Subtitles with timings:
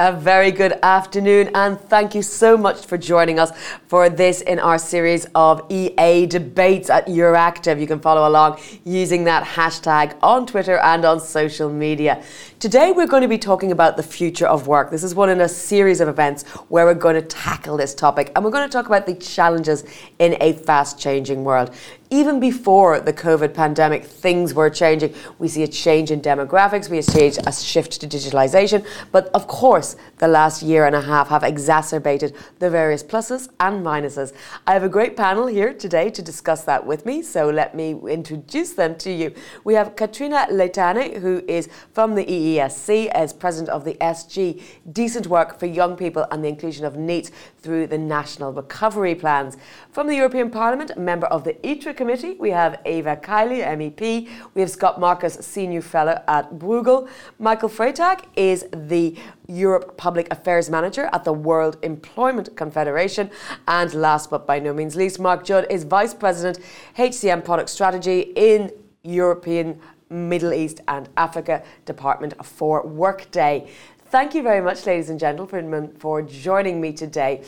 [0.00, 3.52] A very good afternoon, and thank you so much for joining us
[3.86, 7.78] for this in our series of EA debates at Euractiv.
[7.78, 12.24] You can follow along using that hashtag on Twitter and on social media.
[12.60, 14.90] Today, we're going to be talking about the future of work.
[14.90, 18.32] This is one in a series of events where we're going to tackle this topic,
[18.34, 19.84] and we're going to talk about the challenges
[20.18, 21.74] in a fast changing world
[22.10, 25.14] even before the COVID pandemic, things were changing.
[25.38, 29.94] We see a change in demographics, we see a shift to digitalization, but of course,
[30.18, 34.32] the last year and a half have exacerbated the various pluses and minuses.
[34.66, 37.96] I have a great panel here today to discuss that with me, so let me
[38.08, 39.32] introduce them to you.
[39.62, 44.60] We have Katrina Leitane, who is from the EESC as president of the SG
[44.92, 47.30] Decent Work for Young People and the Inclusion of NEETs
[47.60, 49.56] through the National Recovery Plans.
[49.92, 54.26] From the European Parliament, member of the ITRE Committee, we have Eva Kaili, MEP.
[54.54, 57.10] We have Scott Marcus, Senior Fellow at Bruegel.
[57.38, 59.18] Michael Freytag is the
[59.48, 63.30] Europe Public Affairs Manager at the World Employment Confederation.
[63.68, 66.64] And last but by no means least, Mark Judd is Vice President,
[66.96, 68.70] HCM Product Strategy in
[69.02, 73.68] European Middle East and Africa Department for Workday.
[74.06, 77.44] Thank you very much, ladies and gentlemen, for joining me today.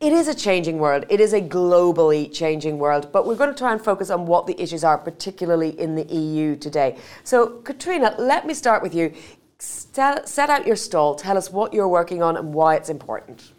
[0.00, 1.04] It is a changing world.
[1.10, 4.46] It is a globally changing world, but we're going to try and focus on what
[4.46, 6.96] the issues are, particularly in the EU today.
[7.22, 9.12] So, Katrina, let me start with you.
[9.58, 11.16] Set out your stall.
[11.16, 13.52] Tell us what you're working on and why it's important.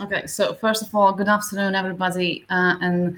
[0.00, 3.16] Okay, so first of all, good afternoon, everybody, uh, and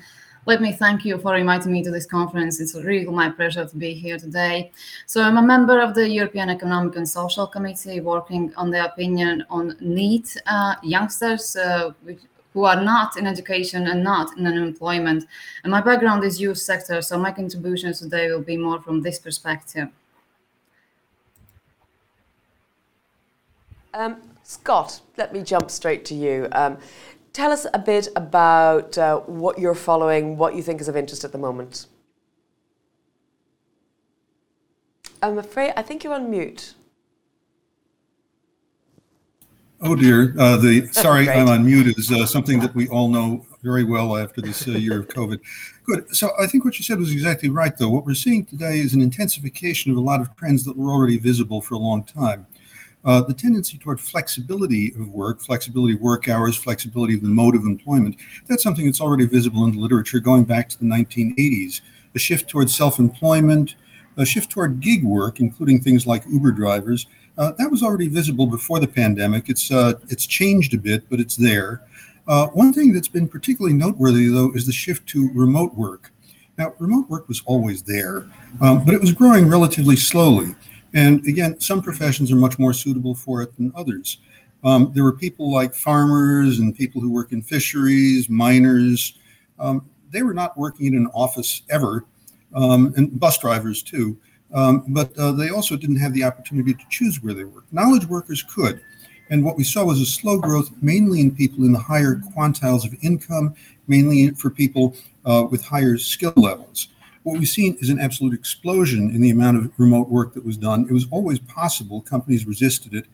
[0.48, 2.58] let me thank you for inviting me to this conference.
[2.58, 4.72] It's really my pleasure to be here today.
[5.04, 9.44] So I'm a member of the European Economic and Social Committee working on the opinion
[9.50, 11.92] on NEET uh, youngsters uh,
[12.54, 15.26] who are not in education and not in unemployment.
[15.64, 19.18] And my background is youth sector, so my contributions today will be more from this
[19.18, 19.88] perspective.
[23.92, 26.48] Um, Scott, let me jump straight to you.
[26.52, 26.78] Um,
[27.38, 31.22] Tell us a bit about uh, what you're following, what you think is of interest
[31.22, 31.86] at the moment.
[35.22, 36.74] I'm afraid, I think you're on mute.
[39.80, 43.46] Oh dear, uh, the sorry, I'm on mute is uh, something that we all know
[43.62, 45.38] very well after this uh, year of COVID.
[45.84, 46.12] Good.
[46.16, 47.88] So I think what you said was exactly right, though.
[47.88, 51.18] What we're seeing today is an intensification of a lot of trends that were already
[51.18, 52.48] visible for a long time
[53.04, 57.54] uh, the tendency toward flexibility of work, flexibility of work hours, flexibility of the mode
[57.54, 58.16] of employment,
[58.46, 61.80] that's something that's already visible in the literature going back to the 1980s.
[62.14, 63.76] A shift toward self employment,
[64.16, 68.46] a shift toward gig work, including things like Uber drivers, uh, that was already visible
[68.46, 69.48] before the pandemic.
[69.48, 71.82] It's, uh, it's changed a bit, but it's there.
[72.26, 76.12] Uh, one thing that's been particularly noteworthy, though, is the shift to remote work.
[76.58, 78.26] Now, remote work was always there,
[78.60, 80.56] um, but it was growing relatively slowly.
[80.94, 84.18] And again, some professions are much more suitable for it than others.
[84.64, 89.14] Um, there were people like farmers and people who work in fisheries, miners.
[89.58, 92.04] Um, they were not working in an office ever,
[92.54, 94.16] um, and bus drivers too.
[94.52, 97.72] Um, but uh, they also didn't have the opportunity to choose where they worked.
[97.72, 98.80] Knowledge workers could.
[99.30, 102.86] And what we saw was a slow growth, mainly in people in the higher quantiles
[102.86, 103.54] of income,
[103.86, 104.96] mainly for people
[105.26, 106.88] uh, with higher skill levels
[107.22, 110.56] what we've seen is an absolute explosion in the amount of remote work that was
[110.56, 110.86] done.
[110.88, 112.00] It was always possible.
[112.00, 113.06] Companies resisted it.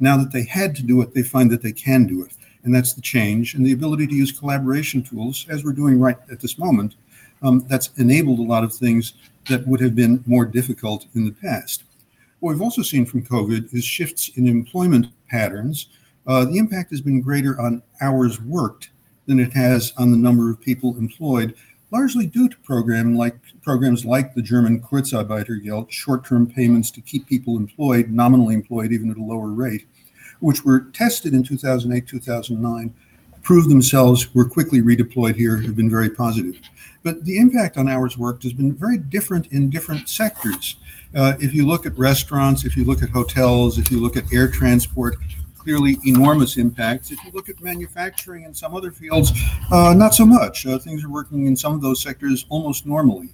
[0.00, 2.32] Now that they had to do it, they find that they can do it.
[2.64, 3.54] And that's the change.
[3.54, 6.94] And the ability to use collaboration tools, as we're doing right at this moment,
[7.42, 9.14] um, that's enabled a lot of things
[9.48, 11.84] that would have been more difficult in the past.
[12.40, 15.88] What we've also seen from COVID is shifts in employment patterns.
[16.26, 18.90] Uh, the impact has been greater on hours worked
[19.26, 21.54] than it has on the number of people employed
[21.90, 27.56] largely due to program like programs like the German Kurzarbeitergeld, short-term payments to keep people
[27.56, 29.86] employed, nominally employed even at a lower rate,
[30.40, 32.94] which were tested in 2008, 2009,
[33.42, 36.60] proved themselves, were quickly redeployed here, have been very positive.
[37.02, 40.76] But the impact on hours worked has been very different in different sectors.
[41.14, 44.30] Uh, if you look at restaurants, if you look at hotels, if you look at
[44.32, 45.16] air transport,
[45.58, 47.10] clearly enormous impacts.
[47.10, 49.32] If you look at manufacturing and some other fields,
[49.70, 50.66] uh, not so much.
[50.66, 53.28] Uh, things are working in some of those sectors almost normally.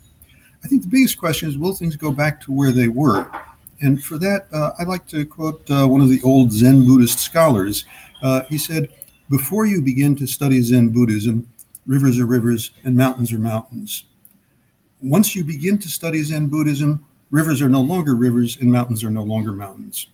[0.65, 3.31] I think the biggest question is will things go back to where they were?
[3.81, 7.19] And for that, uh, I'd like to quote uh, one of the old Zen Buddhist
[7.19, 7.85] scholars.
[8.23, 8.88] Uh, he said,
[9.29, 11.47] Before you begin to study Zen Buddhism,
[11.87, 14.05] rivers are rivers and mountains are mountains.
[15.03, 19.11] Once you begin to study Zen Buddhism, rivers are no longer rivers and mountains are
[19.11, 20.06] no longer mountains.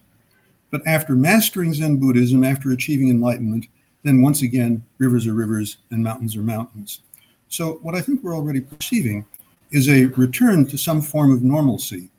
[0.71, 3.67] But after mastering Zen Buddhism, after achieving enlightenment,
[4.03, 7.01] then once again, rivers are rivers and mountains are mountains.
[7.49, 9.27] So, what I think we're already perceiving
[9.71, 12.11] is a return to some form of normalcy,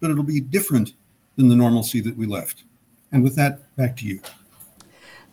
[0.00, 0.94] but it'll be different
[1.36, 2.64] than the normalcy that we left.
[3.12, 4.20] And with that, back to you.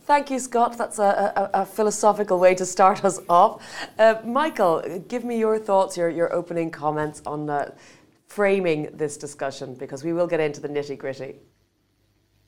[0.03, 0.77] Thank you, Scott.
[0.77, 3.63] That's a, a, a, philosophical way to start us off.
[3.97, 7.71] Uh, Michael, give me your thoughts, your, your opening comments on uh,
[8.27, 11.35] framing this discussion, because we will get into the nitty gritty.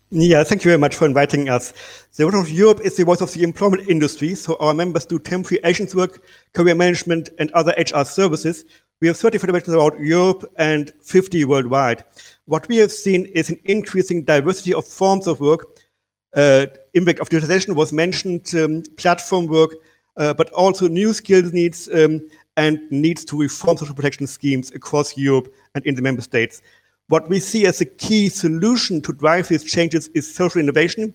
[0.09, 1.73] Yeah, thank you very much for inviting us.
[2.15, 5.19] The Voice of Europe is the voice of the employment industry, so our members do
[5.19, 6.23] temporary agency work,
[6.53, 8.63] career management, and other HR services.
[9.01, 12.05] We have 30 federations throughout Europe and 50 worldwide.
[12.45, 15.65] What we have seen is an increasing diversity of forms of work.
[16.33, 19.71] Uh, impact of digitalization was mentioned, um, platform work,
[20.15, 22.25] uh, but also new skills needs um,
[22.55, 26.61] and needs to reform social protection schemes across Europe and in the member states.
[27.09, 31.13] What we see as a key solution to drive these changes is social innovation,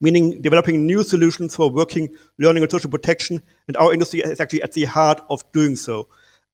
[0.00, 3.42] meaning developing new solutions for working, learning, and social protection.
[3.66, 6.08] And our industry is actually at the heart of doing so.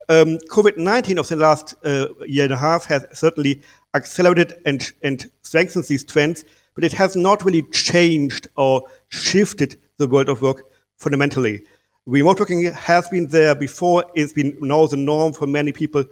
[0.08, 3.62] Um, COVID 19 of the last uh, year and a half has certainly
[3.94, 6.44] accelerated and, and strengthened these trends,
[6.74, 10.66] but it has not really changed or shifted the world of work
[10.98, 11.64] fundamentally.
[12.06, 16.04] Remote working has been there before, it's been now the norm for many people.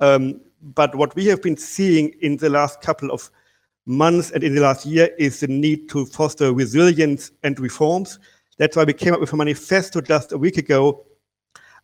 [0.00, 3.30] Um, but what we have been seeing in the last couple of
[3.86, 8.18] months and in the last year is the need to foster resilience and reforms.
[8.58, 11.06] That's why we came up with a manifesto just a week ago,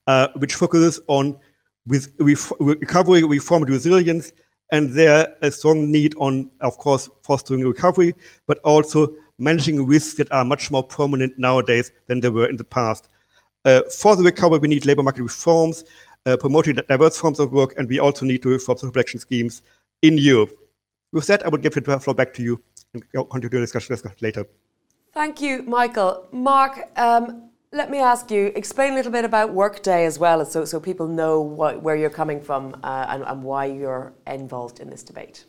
[0.07, 1.39] uh, which focuses on
[1.87, 4.33] with recovery, reform, and resilience,
[4.73, 8.15] and there a strong need on, of course, fostering recovery,
[8.47, 12.65] but also managing risks that are much more prominent nowadays than they were in the
[12.65, 13.09] past.
[13.65, 15.85] Uh, for the recovery, we need labor market reforms,
[16.27, 19.63] uh, promoting diverse forms of work, and we also need to reform social protection schemes
[20.03, 20.57] in Europe.
[21.13, 22.61] With that, I would give the floor back to you
[22.93, 24.47] and continue the discussion later.
[25.13, 26.27] Thank you, Michael.
[26.33, 30.65] Mark, um, let me ask you, explain a little bit about Workday as well, so,
[30.65, 34.91] so people know what, where you're coming from uh, and, and why you're involved in
[34.91, 35.45] this debate.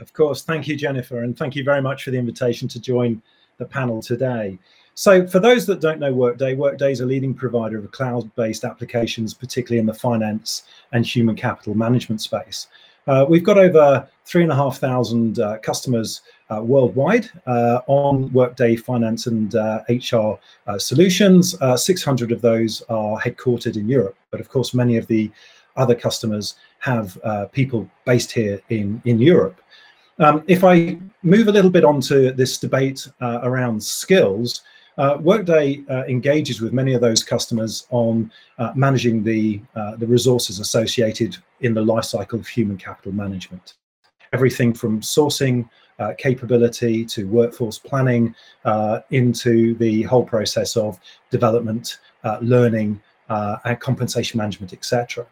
[0.00, 0.42] Of course.
[0.42, 3.22] Thank you, Jennifer, and thank you very much for the invitation to join
[3.58, 4.58] the panel today.
[4.98, 8.64] So, for those that don't know Workday, Workday is a leading provider of cloud based
[8.64, 12.66] applications, particularly in the finance and human capital management space.
[13.06, 19.54] Uh, we've got over 3,500 uh, customers uh, worldwide uh, on Workday finance and
[19.88, 20.36] HR uh,
[20.66, 21.54] uh, solutions.
[21.76, 25.30] 600 of those are headquartered in Europe, but of course, many of the
[25.76, 27.16] other customers have
[27.52, 29.60] people based here in, in Europe.
[30.18, 34.62] Um, if I move a little bit onto this debate around skills,
[34.98, 40.06] uh, Workday uh, engages with many of those customers on uh, managing the, uh, the
[40.06, 43.74] resources associated in the life cycle of human capital management.
[44.32, 45.68] Everything from sourcing
[45.98, 48.34] uh, capability to workforce planning
[48.64, 50.98] uh, into the whole process of
[51.30, 51.98] development,
[52.42, 55.26] learning, and compensation management, etc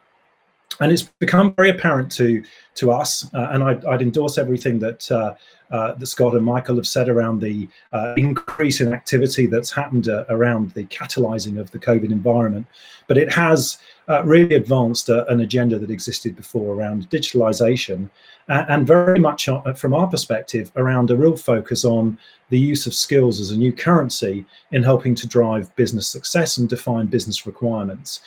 [0.81, 2.43] and it's become very apparent to
[2.77, 5.35] to us, uh, and I'd, I'd, endorse everything that uh,
[5.71, 10.09] uh, that Scott and Michael have said around the uh, increase in activity that's happened
[10.09, 12.67] uh, around the catalyzing of the COVID environment.
[13.07, 18.09] But it has uh, really advanced an agenda that existed before around digitalization,
[18.49, 22.17] and very much from our perspective around a real focus on
[22.51, 26.69] the use of skills as a new currency in helping to drive business success and
[26.69, 28.21] define business requirements.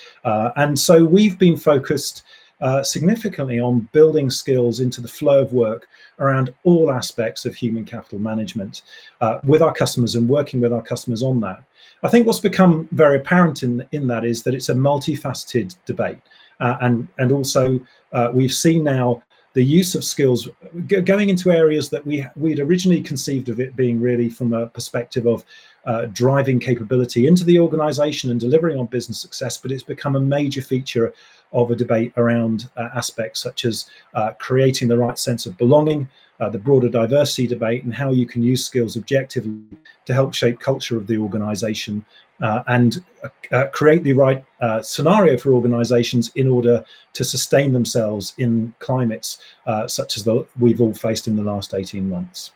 [0.57, 2.23] and so we've been focused
[2.61, 5.87] uh, significantly on building skills into the flow of work
[6.19, 8.81] around all aspects of human capital management
[9.21, 11.63] uh, with our customers and working with our customers on that.
[12.03, 16.19] I think what's become very apparent in, in that is that it's a multifaceted debate.
[16.59, 17.79] Uh, and, and also,
[18.13, 20.47] uh, we've seen now the use of skills
[20.87, 25.25] going into areas that we we'd originally conceived of it being really from a perspective
[25.25, 25.44] of
[25.85, 30.19] uh, driving capability into the organization and delivering on business success, but it's become a
[30.19, 31.13] major feature
[31.51, 36.07] of a debate around uh, aspects such as uh, creating the right sense of belonging,
[36.39, 39.59] uh, the broader diversity debate, and how you can use skills objectively
[40.05, 42.05] to help shape culture of the organization
[42.41, 43.03] uh, and
[43.51, 49.39] uh, create the right uh, scenario for organizations in order to sustain themselves in climates
[49.87, 52.51] such as the we've all faced in the last 18 months.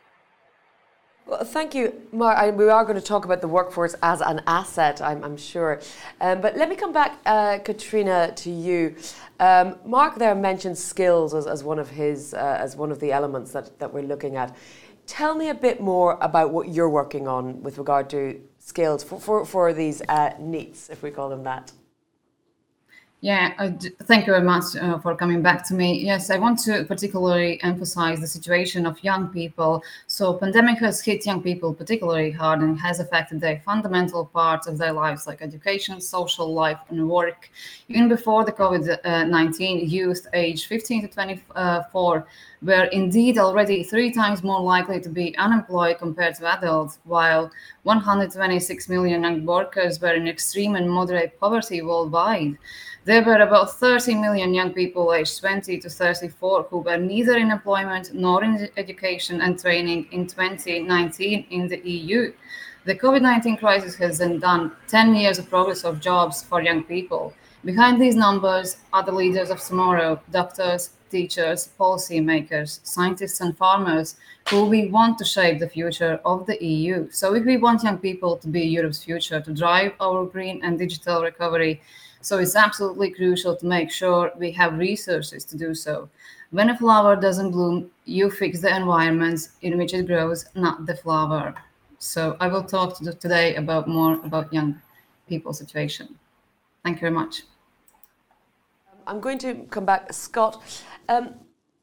[1.33, 2.37] Well, thank you, Mark.
[2.37, 5.81] I, we are going to talk about the workforce as an asset, I'm, I'm sure.
[6.21, 8.95] Um, but let me come back, uh, Katrina, to you.
[9.39, 13.11] Um, Mark there mentioned skills as, as one of his uh, as one of the
[13.11, 14.55] elements that, that we're looking at.
[15.07, 19.19] Tell me a bit more about what you're working on with regard to skills for,
[19.19, 21.71] for, for these uh, NEETs, if we call them that.
[23.23, 23.53] Yeah,
[24.03, 25.97] thank you very much uh, for coming back to me.
[26.03, 29.81] Yes, I want to particularly emphasize the situation of young people.
[30.13, 34.77] So pandemic has hit young people particularly hard and has affected their fundamental parts of
[34.77, 37.50] their lives like education, social life, and work.
[37.88, 42.27] Even before the COVID-19, youth aged 15 to 24
[42.62, 47.50] were indeed already three times more likely to be unemployed compared to adults, while
[47.82, 52.55] 126 million young workers were in extreme and moderate poverty worldwide.
[53.05, 57.51] There were about 30 million young people aged 20 to 34 who were neither in
[57.51, 62.33] employment nor in education and training in 2019 in the EU.
[62.86, 67.33] The COVID 19 crisis has undone 10 years of progress of jobs for young people.
[67.63, 74.15] Behind these numbers are the leaders of tomorrow doctors, teachers, policymakers, scientists, and farmers
[74.50, 77.10] who we want to shape the future of the EU.
[77.12, 80.77] So, if we want young people to be Europe's future, to drive our green and
[80.77, 81.81] digital recovery,
[82.19, 86.10] so it's absolutely crucial to make sure we have resources to do so.
[86.53, 90.95] When a flower doesn't bloom, you fix the environments in which it grows, not the
[90.95, 91.55] flower.
[91.98, 94.79] So I will talk to today about more about young
[95.27, 96.19] people's situation.
[96.83, 97.41] Thank you very much.
[99.07, 100.62] I'm going to come back, Scott.
[101.10, 101.33] Um,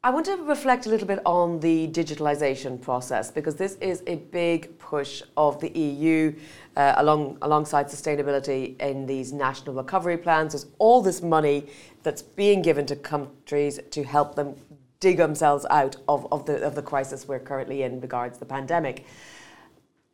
[0.03, 4.15] I want to reflect a little bit on the digitalization process because this is a
[4.15, 6.33] big push of the EU
[6.75, 10.53] uh, along alongside sustainability in these national recovery plans.
[10.53, 11.67] There's all this money
[12.01, 14.55] that's being given to countries to help them
[14.99, 18.47] dig themselves out of, of the of the crisis we're currently in regards to the
[18.47, 19.05] pandemic.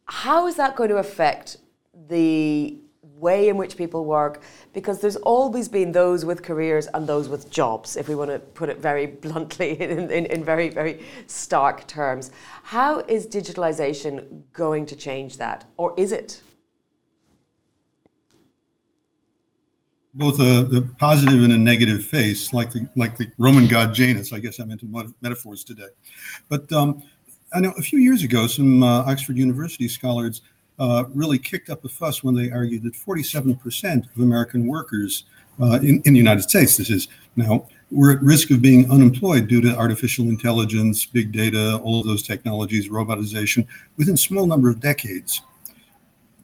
[0.03, 1.59] How is that going to affect
[2.09, 2.77] the
[3.19, 4.41] way in which people work
[4.73, 8.39] because there's always been those with careers and those with jobs, if we want to
[8.39, 12.31] put it very bluntly in, in, in very, very stark terms.
[12.63, 16.41] How is digitalization going to change that, or is it?
[20.13, 24.33] Both a, a positive and a negative face, like the like the Roman god Janus.
[24.33, 24.87] I guess I'm into
[25.21, 25.89] metaphors today,
[26.49, 27.03] but um,
[27.53, 30.41] I know a few years ago, some uh, Oxford University scholars
[30.79, 35.23] uh, really kicked up a fuss when they argued that 47% of American workers
[35.61, 39.47] uh, in, in the United States, this is now, were at risk of being unemployed
[39.47, 43.65] due to artificial intelligence, big data, all of those technologies, robotization,
[43.97, 45.41] within a small number of decades.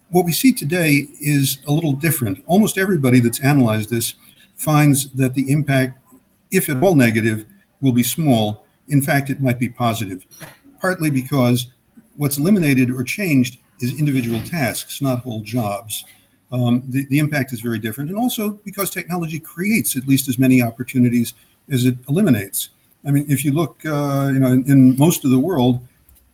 [0.09, 2.43] What we see today is a little different.
[2.47, 4.15] Almost everybody that's analyzed this
[4.55, 5.99] finds that the impact,
[6.51, 7.45] if at all negative,
[7.81, 8.65] will be small.
[8.87, 10.25] In fact, it might be positive,
[10.79, 11.67] partly because
[12.15, 16.05] what's eliminated or changed is individual tasks, not whole jobs.
[16.51, 18.09] Um, the, the impact is very different.
[18.09, 21.33] And also because technology creates at least as many opportunities
[21.69, 22.69] as it eliminates.
[23.05, 25.85] I mean, if you look, uh, you know, in, in, most of the world,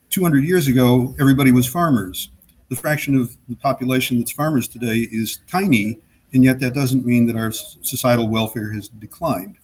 [0.10, 2.30] 200 years ago, everybody was farmers.
[2.70, 6.00] The fraction of the population that's farmers today is tiny,
[6.34, 9.58] and yet that doesn't mean that our societal welfare has declined.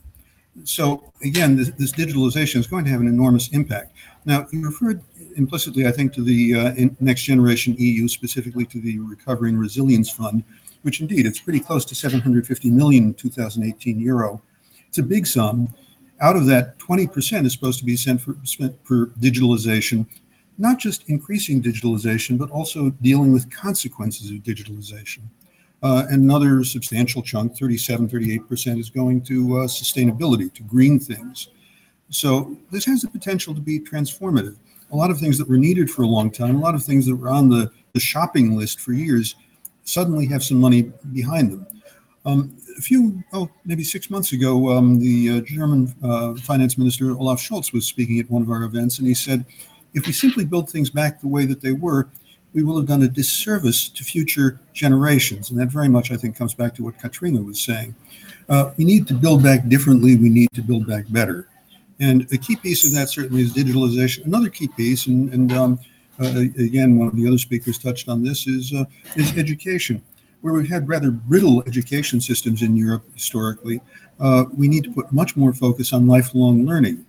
[0.63, 3.95] So again, this, this digitalization is going to have an enormous impact.
[4.25, 5.01] Now, you referred
[5.35, 10.09] implicitly, I think, to the uh, Next Generation EU, specifically to the Recovery and Resilience
[10.09, 10.43] Fund,
[10.81, 14.41] which indeed it's pretty close to 750 million in 2018 euro.
[14.87, 15.73] It's a big sum.
[16.21, 20.07] Out of that, 20% is supposed to be sent for, spent for digitalization,
[20.57, 25.19] not just increasing digitalization, but also dealing with consequences of digitalization.
[25.83, 31.49] Uh, another substantial chunk, 37, 38%, is going to uh, sustainability, to green things.
[32.09, 34.55] So this has the potential to be transformative.
[34.91, 37.05] A lot of things that were needed for a long time, a lot of things
[37.07, 39.35] that were on the, the shopping list for years,
[39.83, 41.67] suddenly have some money behind them.
[42.25, 47.11] Um, a few, oh, maybe six months ago, um, the uh, German uh, finance minister
[47.11, 49.45] Olaf Scholz was speaking at one of our events, and he said,
[49.93, 52.09] if we simply build things back the way that they were,
[52.53, 55.49] we will have done a disservice to future generations.
[55.49, 57.95] And that very much, I think, comes back to what Katrina was saying.
[58.47, 60.15] Uh, we need to build back differently.
[60.15, 61.47] We need to build back better.
[61.99, 64.25] And a key piece of that certainly is digitalization.
[64.25, 65.79] Another key piece, and, and um,
[66.19, 68.85] uh, again, one of the other speakers touched on this, is, uh,
[69.15, 70.01] is education.
[70.41, 73.81] Where we've had rather brittle education systems in Europe historically,
[74.19, 77.05] uh, we need to put much more focus on lifelong learning.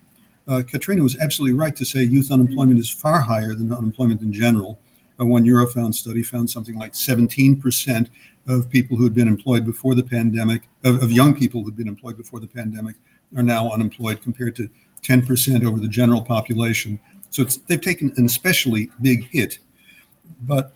[0.48, 4.32] Uh, Katrina was absolutely right to say youth unemployment is far higher than unemployment in
[4.32, 4.78] general.
[5.20, 8.08] Uh, one Eurofound study found something like 17%
[8.46, 11.76] of people who had been employed before the pandemic, of, of young people who had
[11.76, 12.94] been employed before the pandemic,
[13.34, 14.68] are now unemployed compared to
[15.02, 16.98] 10% over the general population.
[17.30, 19.58] So they've taken an especially big hit.
[20.42, 20.72] But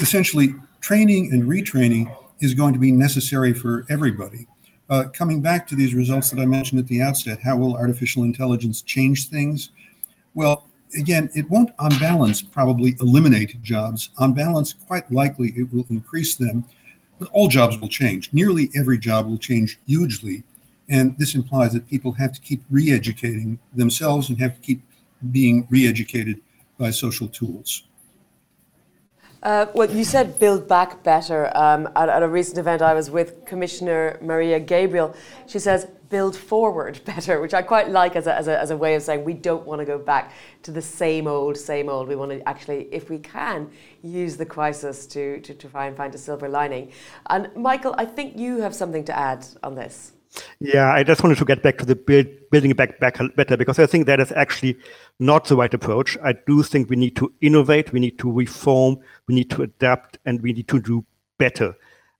[0.00, 4.46] essentially, training and retraining is going to be necessary for everybody.
[4.90, 8.24] Uh, coming back to these results that I mentioned at the outset, how will artificial
[8.24, 9.70] intelligence change things?
[10.34, 14.10] Well, again, it won't, on balance, probably eliminate jobs.
[14.18, 16.64] On balance, quite likely it will increase them,
[17.18, 18.30] but all jobs will change.
[18.32, 20.44] Nearly every job will change hugely
[20.88, 24.82] and this implies that people have to keep re educating themselves and have to keep
[25.30, 26.40] being re educated
[26.78, 27.84] by social tools.
[29.44, 31.54] Uh, well, you said build back better.
[31.54, 35.14] Um, at, at, a recent event I was with, Commissioner Mariya Gabriel,
[35.46, 38.76] she says build forward better, which I quite like as a, as a, as a
[38.76, 42.08] way of saying we don't want to go back to the same old, same old.
[42.08, 43.70] We want to actually, if we can,
[44.02, 46.90] use the crisis to, to, to try and find a silver lining.
[47.28, 50.13] And Michael, I think you have something to add on this.
[50.60, 53.78] Yeah, I just wanted to get back to the build, building back, back better because
[53.78, 54.76] I think that is actually
[55.18, 56.16] not the right approach.
[56.22, 58.98] I do think we need to innovate, we need to reform,
[59.28, 61.04] we need to adapt, and we need to do
[61.38, 61.74] better.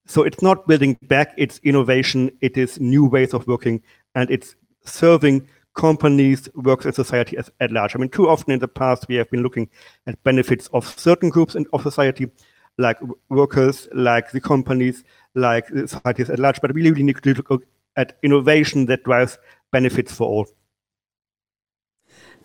[0.07, 3.83] So it's not building back, it's innovation, it is new ways of working,
[4.15, 4.55] and it's
[4.85, 7.97] serving companies, works, and society as, at large.
[7.97, 9.69] I mean, too often in the past, we have been looking
[10.07, 12.31] at benefits of certain groups in, of society,
[12.79, 15.05] like workers, like the companies,
[15.35, 17.65] like societies at large, but we really need to look
[17.97, 19.39] at innovation that drives
[19.73, 20.47] benefits for all.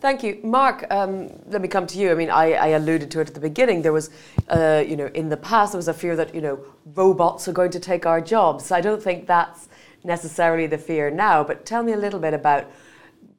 [0.00, 0.86] Thank you, Mark.
[0.90, 2.10] Um, let me come to you.
[2.10, 3.82] I mean, I, I, alluded to it at the beginning.
[3.82, 4.08] There was,
[4.48, 6.64] uh, you know, in the past there was a fear that you know
[6.94, 8.72] robots are going to take our jobs.
[8.72, 9.68] I don't think that's
[10.02, 11.44] necessarily the fear now.
[11.44, 12.70] But tell me a little bit about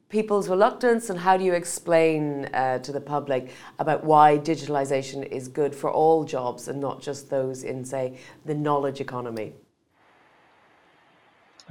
[0.08, 5.48] people's reluctance and how do you explain uh, to the public about why digitalization is
[5.48, 9.52] good for all jobs and not just those in, say, the knowledge economy?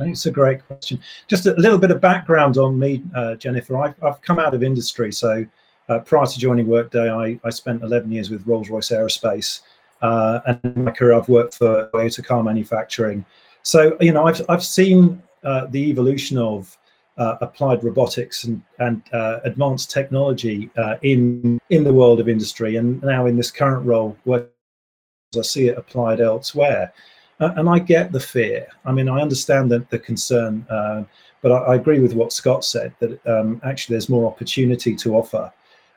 [0.10, 1.00] It's a great question.
[1.28, 3.78] Just a little bit of background on me, uh, Jennifer.
[3.78, 5.12] I've, I've, come out of industry.
[5.12, 5.46] So
[5.90, 9.62] uh, prior to joining Workday, I, I, spent 11 years with Rolls Royce Aerospace.
[10.02, 13.26] Uh, and in my career, I've worked for Toyota car manufacturing.
[13.64, 16.78] So, you know, I've, I've seen uh, the evolution of
[17.18, 22.78] uh, applied robotics and, and uh, advanced technology in, in the world of industry.
[22.78, 26.94] And now in this current role, I see it applied elsewhere.
[27.42, 28.68] Uh, and I get the fear.
[28.86, 31.04] I mean, I understand the, the concern, uh,
[31.42, 35.16] but I, I, agree with what Scott said that um, actually there's more opportunity to
[35.16, 35.52] offer.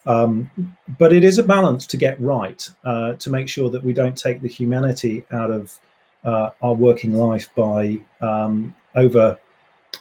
[0.06, 0.50] Um,
[0.98, 4.16] but it is a balance to get right uh, to make sure that we don't
[4.16, 5.78] take the humanity out of
[6.24, 9.38] uh, our working life by um, over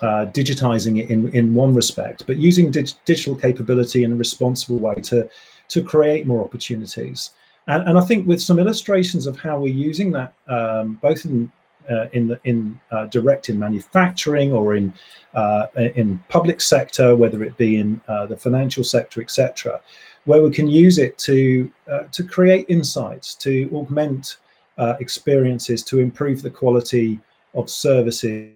[0.02, 4.80] uh, digitizing it in, in one respect, but using dig- digital capability in a responsible
[4.80, 5.30] way to,
[5.68, 7.32] to create more opportunities.
[7.68, 11.52] And, and I think with some illustrations of how we're using that, um, both in
[11.90, 14.94] uh, in the in uh, direct in manufacturing or in
[15.34, 19.82] uh, in public sector, whether it be in uh, the financial sector, etc.,
[20.26, 24.38] where we can use it to uh, to create insights, to augment
[24.78, 27.20] uh, experiences, to improve the quality
[27.54, 28.52] of services,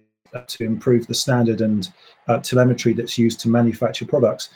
[0.48, 1.89] to improve the standard and
[2.43, 4.50] telemetry that's used to manufacture products.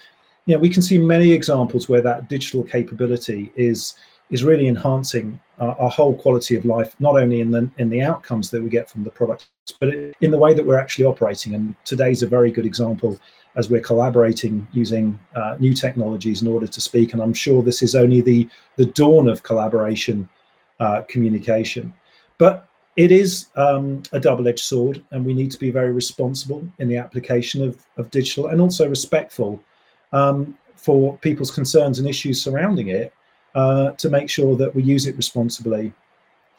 [0.46, 3.94] Yeah, we can see many examples where that digital capability is
[4.32, 8.02] is really enhancing our, our, whole quality of life, not only in the in the
[8.02, 9.90] outcomes that we get from the products, but
[10.22, 11.54] in the way that we're actually operating.
[11.54, 13.20] And today's a very good example
[13.56, 17.12] as we're collaborating using uh, new technologies in order to speak.
[17.12, 20.28] And I'm sure this is only the the dawn of collaboration
[20.80, 21.94] uh, communication,
[22.38, 22.68] but
[22.98, 26.98] it is um, a double-edged sword, and we need to be very responsible in the
[26.98, 29.64] application of, of digital and also respectful
[30.12, 33.14] um, for people's concerns and issues surrounding it
[33.56, 35.94] uh, to make sure that we use it responsibly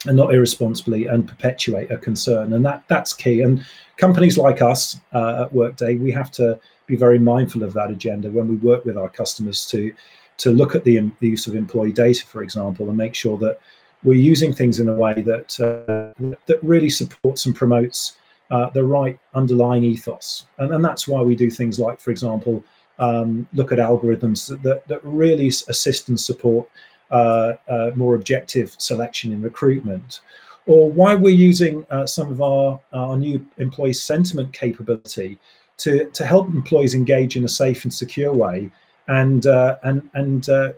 [0.05, 2.53] and not irresponsibly and perpetuate a concern.
[2.53, 3.41] And that that's key.
[3.41, 3.65] And
[3.97, 8.29] companies like us uh, at Workday, we have to be very mindful of that agenda
[8.29, 9.93] when we work with our customers to
[10.35, 13.59] to look at the, the use of employee data, for example, and make sure that
[14.03, 18.17] we're using things in a way that uh, that really supports and promotes
[18.51, 20.45] uh, the right underlying ethos.
[20.57, 22.63] And, and that's why we do things like, for example,
[22.99, 26.69] um, look at algorithms that, that really assist and support
[27.11, 30.21] uh, uh, more objective selection in recruitment,
[30.65, 35.37] or why we're using uh, some of our, our new employee sentiment capability
[35.77, 38.71] to, to help employees engage in a safe and secure way
[39.07, 40.71] and uh, and and uh,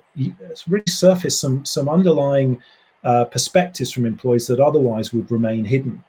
[0.67, 2.62] really surface some some underlying
[3.04, 6.04] uh, perspectives from employees that otherwise would remain hidden.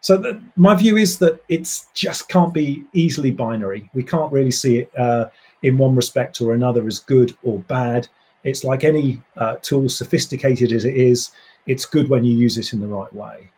[0.00, 3.90] So the, my view is that it's just can't be easily binary.
[3.94, 5.26] We can't really see it uh,
[5.62, 8.08] in one respect or another as good or bad.
[8.44, 11.32] It's like any uh, tool, sophisticated as it is,
[11.66, 13.50] it's good when you use it in the right way.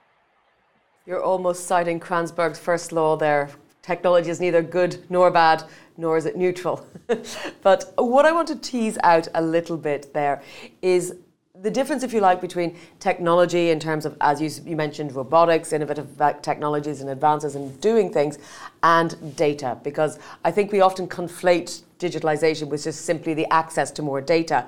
[1.06, 3.50] You're almost citing Kranzberg's first law there.
[3.82, 5.64] Technology is neither good nor bad,
[5.96, 6.86] nor is it neutral.
[7.62, 10.42] but what I want to tease out a little bit there
[10.82, 11.16] is
[11.62, 15.72] the difference, if you like, between technology in terms of, as you, you mentioned, robotics,
[15.72, 16.08] innovative
[16.42, 18.38] technologies and advances in doing things,
[18.82, 24.02] and data, because I think we often conflate digitalization with just simply the access to
[24.02, 24.66] more data.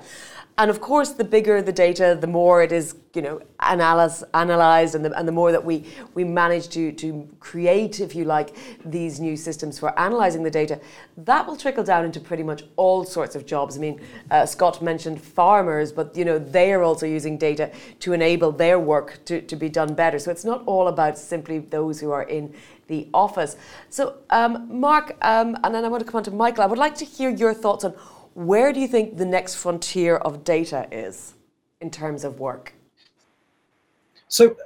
[0.55, 4.93] And of course, the bigger the data, the more it is, you know, analyze, analyzed,
[4.93, 8.55] and the, and the more that we we manage to to create, if you like,
[8.85, 10.79] these new systems for analyzing the data,
[11.17, 13.77] that will trickle down into pretty much all sorts of jobs.
[13.77, 18.13] I mean, uh, Scott mentioned farmers, but you know, they are also using data to
[18.13, 20.19] enable their work to, to be done better.
[20.19, 22.53] So it's not all about simply those who are in
[22.87, 23.55] the office.
[23.89, 26.63] So, um, Mark, um, and then I want to come on to Michael.
[26.63, 27.95] I would like to hear your thoughts on
[28.33, 31.33] where do you think the next frontier of data is
[31.81, 32.73] in terms of work?
[34.27, 34.57] So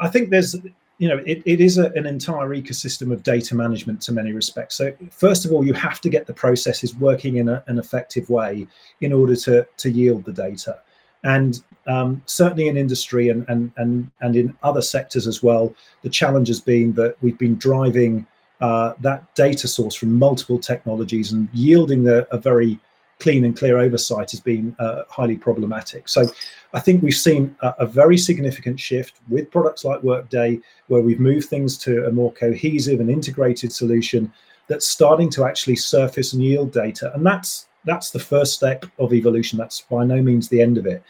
[0.00, 0.56] I think there's,
[0.98, 4.76] you know, it, it is a, an entire ecosystem of data management to many respects.
[4.76, 8.30] So first of all, you have to get the processes working in a, an effective
[8.30, 8.66] way
[9.00, 10.78] in order to, to yield the data.
[11.24, 16.08] And um, certainly in industry and, and, and, and in other sectors as well, the
[16.08, 18.26] challenge has been that we've been driving
[18.62, 22.78] uh, that data source from multiple technologies and yielding the, a very
[23.18, 26.08] clean and clear oversight has been uh, highly problematic.
[26.08, 26.26] So
[26.72, 31.20] I think we've seen a, a, very significant shift with products like Workday, where we've
[31.20, 34.32] moved things to a more cohesive and integrated solution
[34.68, 37.12] that's starting to actually surface and yield data.
[37.14, 39.58] And that's that's the first step of evolution.
[39.58, 41.02] That's by no means the end of it.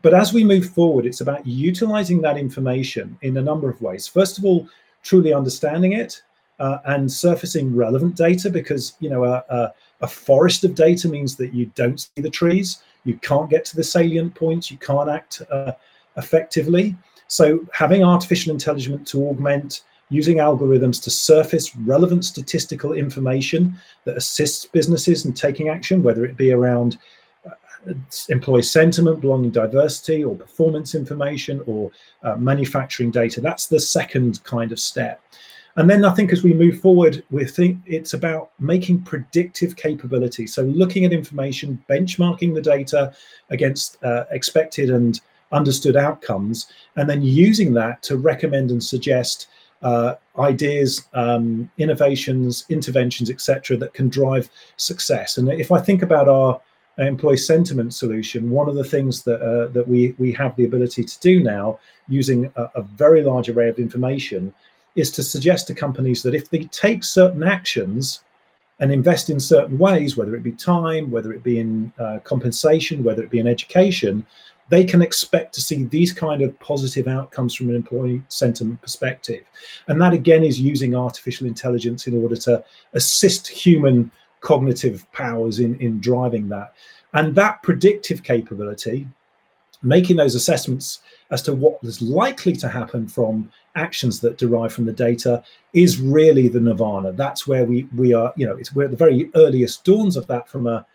[0.00, 4.06] But as we move forward, it's about utilizing that information in a number of ways.
[4.06, 4.66] First of all,
[5.02, 6.22] truly understanding it
[6.58, 11.36] uh, and surfacing relevant data because you know a, a, a, forest of data means
[11.36, 15.10] that you don't see the trees you can't get to the salient points you can't
[15.10, 15.72] act uh,
[16.16, 16.96] effectively
[17.28, 24.64] so having artificial intelligence to augment using algorithms to surface relevant statistical information that assists
[24.64, 26.96] businesses in taking action whether it be around
[27.46, 27.92] uh,
[28.28, 31.92] employee sentiment, belonging diversity, or performance information, or
[32.24, 33.40] uh, manufacturing data.
[33.40, 35.20] That's the second kind of step.
[35.76, 40.46] And then I think as we move forward, we think it's about making predictive capability.
[40.46, 43.14] So looking at information, benchmarking the data
[43.50, 45.20] against uh, expected and
[45.52, 49.48] understood outcomes, and then using that to recommend and suggest
[49.82, 55.36] uh, ideas, um, innovations, interventions, etc., that can drive success.
[55.36, 56.60] And if I think about our
[56.98, 61.04] employee sentiment solution, one of the things that uh, that we we have the ability
[61.04, 64.54] to do now, using a, a very large array of information,
[64.96, 68.24] is to suggest to companies that if they take certain actions
[68.80, 73.04] and invest in certain ways, whether it be time, whether it be in uh, compensation,
[73.04, 74.26] whether it be in education,
[74.68, 79.44] they can expect to see these kind of positive outcomes from an employee sentiment perspective.
[79.86, 85.78] And that again is using artificial intelligence in order to assist human cognitive powers in,
[85.80, 86.74] in driving that.
[87.14, 89.06] And that predictive capability,
[89.82, 94.86] making those assessments as to what is likely to happen from actions that derive from
[94.86, 97.12] the data is really the nirvana.
[97.12, 98.32] That's where we we are.
[98.36, 100.86] You know, it's we're at the very earliest dawns of that from a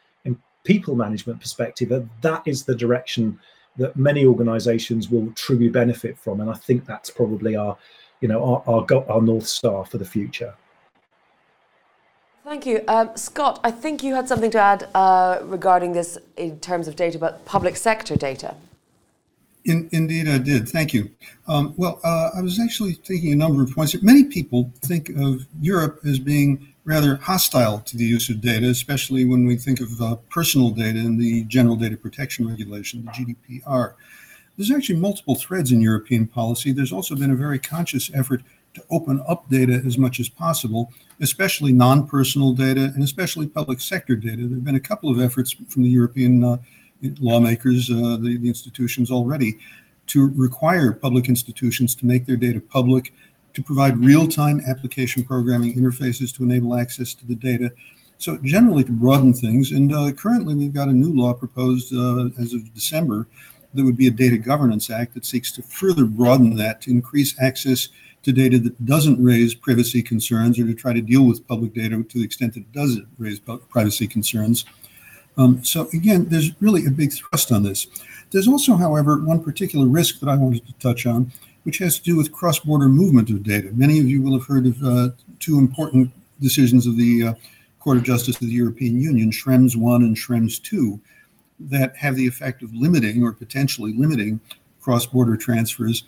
[0.63, 2.07] people management perspective.
[2.21, 3.39] That is the direction
[3.77, 6.41] that many organisations will truly benefit from.
[6.41, 7.77] And I think that's probably our,
[8.19, 10.53] you know, our our, our north star for the future.
[12.43, 12.83] Thank you.
[12.87, 16.95] Um, Scott, I think you had something to add uh, regarding this in terms of
[16.95, 18.55] data, but public sector data.
[19.65, 20.67] In, indeed, I did.
[20.67, 21.11] Thank you.
[21.47, 23.99] Um, well, uh, I was actually taking a number of points.
[24.01, 29.25] Many people think of Europe as being rather hostile to the use of data, especially
[29.25, 33.93] when we think of uh, personal data and the General Data Protection Regulation, the GDPR.
[34.57, 36.71] There's actually multiple threads in European policy.
[36.71, 38.41] There's also been a very conscious effort
[38.73, 43.79] to open up data as much as possible, especially non personal data and especially public
[43.79, 44.47] sector data.
[44.47, 46.57] There have been a couple of efforts from the European uh,
[47.19, 49.57] lawmakers, uh, the, the institutions already,
[50.07, 53.13] to require public institutions to make their data public,
[53.53, 57.71] to provide real-time application programming interfaces to enable access to the data.
[58.17, 59.71] So generally to broaden things.
[59.71, 63.27] And uh, currently we've got a new law proposed uh, as of December
[63.73, 67.39] that would be a data governance act that seeks to further broaden that to increase
[67.41, 67.89] access
[68.23, 72.03] to data that doesn't raise privacy concerns or to try to deal with public data
[72.03, 74.65] to the extent that it does raise privacy concerns.
[75.37, 77.87] Um, so again, there's really a big thrust on this.
[78.31, 81.31] There's also, however, one particular risk that I wanted to touch on,
[81.63, 83.69] which has to do with cross-border movement of data.
[83.73, 87.33] Many of you will have heard of uh, two important decisions of the uh,
[87.79, 90.99] Court of Justice of the European Union, Schrems 1 and Schrems 2,
[91.59, 94.39] that have the effect of limiting or potentially limiting
[94.79, 96.03] cross-border transfers,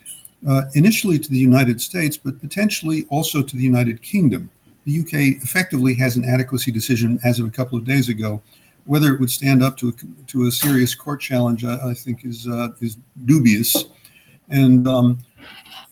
[0.47, 4.49] uh, initially to the United States, but potentially also to the United Kingdom.
[4.86, 8.41] The UK effectively has an adequacy decision as of a couple of days ago
[8.86, 12.26] whether it would stand up to a, to a serious court challenge, I, I think
[12.26, 13.86] is uh, is dubious.
[14.50, 15.19] And um,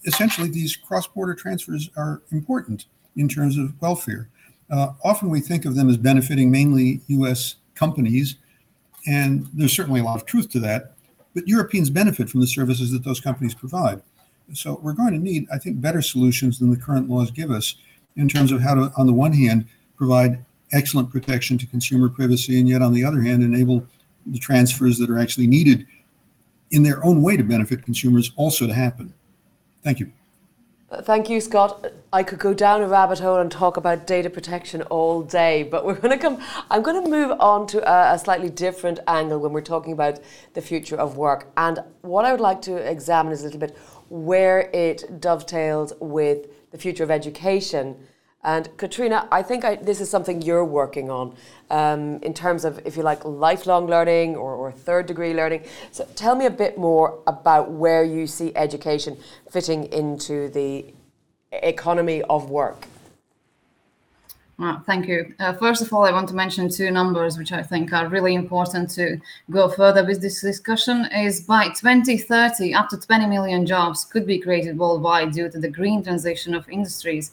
[0.05, 4.29] essentially, these cross-border transfers are important in terms of welfare.
[4.69, 7.55] Uh, often we think of them as benefiting mainly U.S.
[7.75, 8.35] companies,
[9.07, 10.93] And there's certainly a lot of truth to that.
[11.33, 14.01] But Europeans benefit from the services that those companies provide.
[14.53, 17.75] So we're going to need, I think, better solutions than the current laws give us
[18.17, 22.59] in terms of how to, on the one hand, provide excellent protection to consumer privacy,
[22.59, 23.85] and yet on the other hand, enable
[24.25, 25.87] the transfers that are actually needed
[26.71, 29.13] in their own way to benefit consumers also to happen.
[29.83, 30.11] Thank you.
[31.03, 31.85] Thank you, Scott.
[32.11, 35.85] I could go down a rabbit hole and talk about data protection all day, but
[35.85, 36.43] we're going to come.
[36.69, 40.19] I'm going to move on to a, a, slightly different angle when we're talking about
[40.53, 41.49] the future of work.
[41.55, 43.77] And what I would like to examine is a little bit
[44.09, 47.95] where it dovetails with the future of education
[48.43, 51.35] and Katrina, I think I, this is something you're working on
[51.69, 55.63] um, in terms of, if you like, lifelong learning or, or, third degree learning.
[55.91, 59.17] So tell me a bit more about where you see education
[59.51, 60.85] fitting into the
[61.51, 62.87] economy of work.
[64.85, 65.33] Thank you.
[65.39, 68.35] Uh, first of all, I want to mention two numbers which I think are really
[68.35, 71.07] important to go further with this discussion.
[71.15, 75.69] Is by 2030, up to 20 million jobs could be created worldwide due to the
[75.69, 77.31] green transition of industries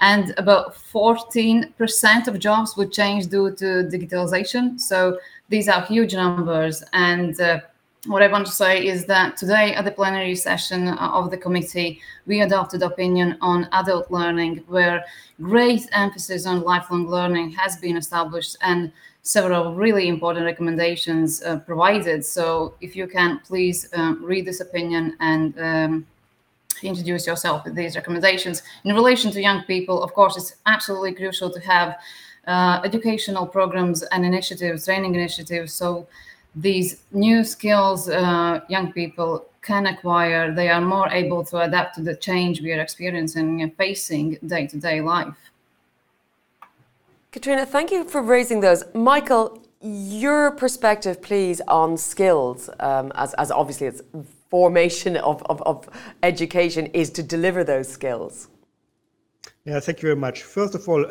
[0.00, 4.78] and about 14% of jobs would change due to digitalization.
[4.78, 6.84] So these are huge numbers.
[6.92, 7.60] And uh,
[8.06, 12.00] what I want to say is that today at the plenary session of the committee,
[12.26, 15.04] we adopted opinion on adult learning, where
[15.42, 22.24] great emphasis on lifelong learning has been established and several really important recommendations uh, provided.
[22.24, 26.06] So if you can, please um, read this opinion and um,
[26.86, 28.62] introduce yourself with these recommendations.
[28.84, 31.96] In relation to young people, of course, it's absolutely crucial to have
[32.46, 36.06] uh, educational programs and initiatives, training initiatives, so
[36.54, 42.02] these new skills uh, young people can acquire, they are more able to adapt to
[42.02, 45.34] the change we are experiencing and facing day to day life.
[47.32, 48.82] Katrina, thank you for raising those.
[48.94, 54.02] Michael, your perspective, please, on skills, um, as, as obviously it's
[54.50, 55.88] formation of, of, of
[56.22, 58.48] education is to deliver those skills?
[59.64, 60.42] Yeah, thank you very much.
[60.42, 61.04] First of all,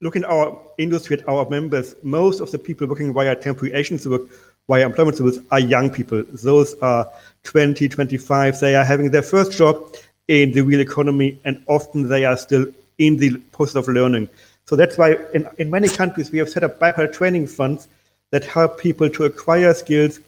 [0.00, 4.08] looking at our industry, at our members, most of the people working via temporary agency
[4.08, 4.22] work,
[4.68, 6.24] via employment service, are young people.
[6.32, 7.10] Those are
[7.44, 8.60] 20, 25.
[8.60, 9.94] They are having their first job
[10.28, 12.66] in the real economy, and often they are still
[12.98, 14.28] in the process of learning.
[14.66, 17.88] So that's why in, in many countries we have set up bilateral training funds
[18.30, 20.20] that help people to acquire skills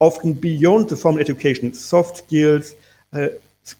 [0.00, 2.74] often beyond the formal education, soft skills,
[3.12, 3.28] uh,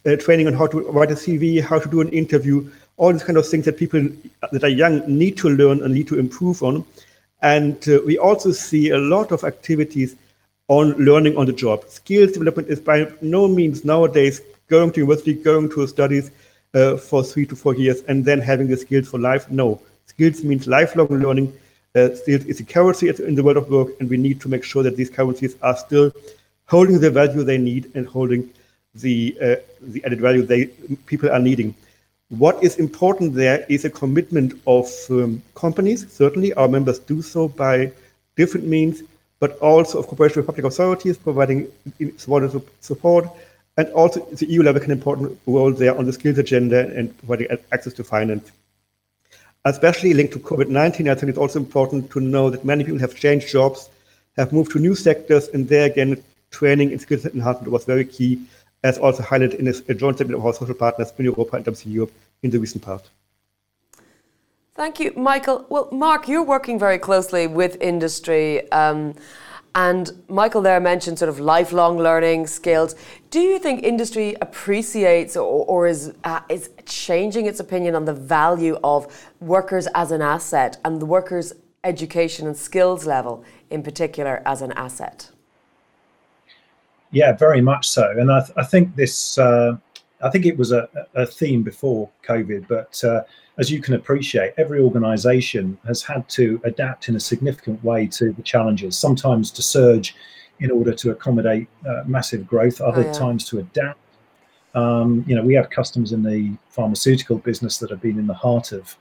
[0.07, 3.24] uh, training on how to write a CV, how to do an interview, all these
[3.24, 4.09] kind of things that people
[4.53, 6.85] that are young need to learn and need to improve on.
[7.42, 10.16] And uh, we also see a lot of activities
[10.68, 11.85] on learning on the job.
[11.88, 16.31] Skills development is by no means nowadays going to university, going to studies
[16.72, 19.50] uh, for three to four years, and then having the skills for life.
[19.50, 21.53] No, skills means lifelong learning
[21.94, 24.64] uh, still is a currency in the world of work, and we need to make
[24.64, 26.12] sure that these currencies are still
[26.66, 28.50] holding the value they need and holding
[28.94, 30.66] the uh, the added value they
[31.07, 31.74] people are needing.
[32.30, 36.11] What is important there is a commitment of um, companies.
[36.12, 37.92] Certainly, our members do so by
[38.37, 39.02] different means,
[39.38, 41.68] but also of cooperation with public authorities providing
[42.80, 43.28] support,
[43.76, 47.46] and also the EU level can important role there on the skills agenda and providing
[47.72, 48.50] access to finance
[49.64, 53.14] especially linked to COVID-19, I think it's also important to know that many people have
[53.14, 53.88] changed jobs,
[54.37, 58.40] have moved to new sectors, and there again, training and skills enhancement was very key,
[58.83, 61.87] as also highlighted in a joint statement of our social partners UNI Europa and WEC
[61.87, 63.09] Europe in the recent past.
[64.74, 65.64] Thank you, Michael.
[65.68, 68.70] Well, Mark, you're working very closely with industry.
[68.72, 69.14] Um,
[69.74, 72.94] and Michael there mentioned sort of lifelong learning skills.
[73.30, 78.12] Do you think industry appreciates or, or is uh, is changing its opinion on the
[78.12, 79.06] value of
[79.40, 84.72] workers as an asset and the workers' education and skills level in particular as an
[84.72, 85.30] asset?
[87.10, 88.10] Yeah, very much so.
[88.10, 89.76] And I, th- I think this, uh,
[90.20, 93.22] I think it was a, a theme before COVID, but uh,
[93.58, 98.32] as you can appreciate, every organization has had to adapt in a significant way to
[98.32, 100.16] the challenges, sometimes to surge
[100.60, 103.12] in order to accommodate uh, massive growth, other oh, yeah.
[103.12, 103.98] times to adapt.
[104.74, 108.34] Um, you know, we have customers in the pharmaceutical business that have been in the
[108.34, 108.96] heart of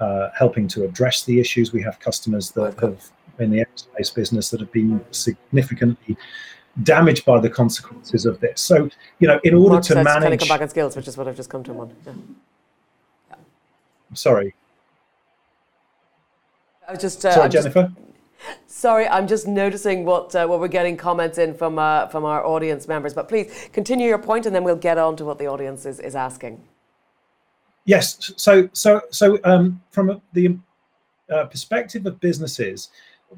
[0.00, 1.72] uh, helping to address the issues.
[1.72, 6.16] We have customers that have in the aerospace business that have been significantly
[6.82, 8.60] damaged by the consequences of this.
[8.60, 8.88] So,
[9.18, 11.16] you know, in order Mark to manage, kind of come back on skills, which is
[11.16, 11.94] what I've just come to one.
[12.06, 12.12] Yeah.
[14.14, 14.54] Sorry.
[16.86, 17.92] I was just uh, sorry, I'm Jennifer.
[17.94, 22.24] Just, sorry, I'm just noticing what uh, what we're getting comments in from uh, from
[22.24, 23.14] our audience members.
[23.14, 26.00] But please continue your point, and then we'll get on to what the audience is,
[26.00, 26.62] is asking.
[27.86, 28.32] Yes.
[28.36, 30.58] So so so um, from the
[31.30, 32.90] uh, perspective of businesses,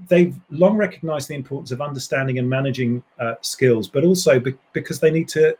[0.08, 4.98] they've long recognized the importance of understanding and managing uh, skills, but also be- because
[5.00, 5.56] they need to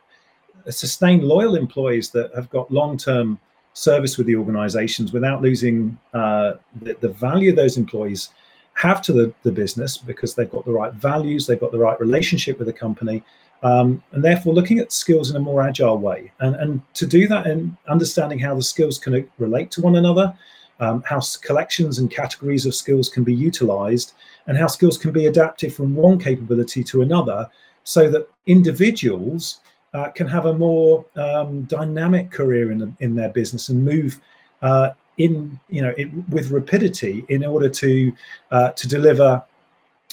[0.69, 3.39] sustain loyal employees that have got long-term
[3.77, 8.29] service with the organizations without losing uh, the, the, value those employees
[8.73, 11.99] have to the, the business because they've got the right values, they've got the right
[11.99, 13.23] relationship with the company,
[13.61, 16.31] um, and therefore looking at skills in a more agile way.
[16.39, 20.35] And, and to do that and understanding how the skills can relate to one another,
[20.79, 24.13] um, how collections and categories of skills can be utilized,
[24.47, 27.47] and how skills can be adapted from one capability to another
[27.83, 29.59] so that individuals
[29.93, 34.19] uh, can have a more um, dynamic career in, in their business and move
[34.61, 38.13] uh, in you know it, with rapidity in order to
[38.51, 39.43] uh, to deliver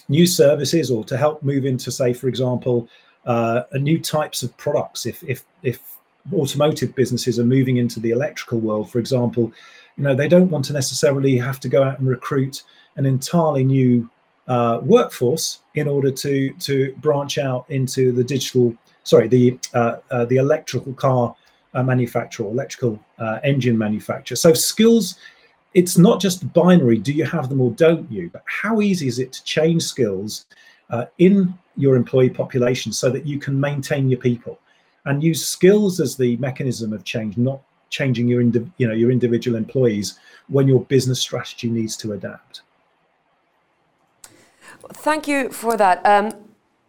[0.09, 2.89] new services or to help move into say for example
[3.27, 5.07] uh, new types of products.
[5.07, 5.81] If if if
[6.33, 9.53] automotive businesses are moving into the electrical world for example
[9.97, 12.63] you know they don't want to necessarily have to go out and recruit
[12.97, 14.09] an entirely new
[14.49, 18.75] uh, workforce in order to to branch out into the digital
[19.05, 21.35] sorry the uh, uh, the electrical car
[21.75, 25.17] uh, manufacturer electrical uh, engine manufacturer so skills
[25.75, 29.19] it's not just binary do you have them or don't you but how easy is
[29.19, 30.47] it to change skills
[31.19, 34.61] in your employee population so that you can maintain your people
[35.07, 39.11] and use skills as the mechanism of change not changing your indi- you know your
[39.11, 42.63] individual employees when your business strategy needs to adapt.
[44.93, 46.05] Thank you for that.
[46.05, 46.44] Um,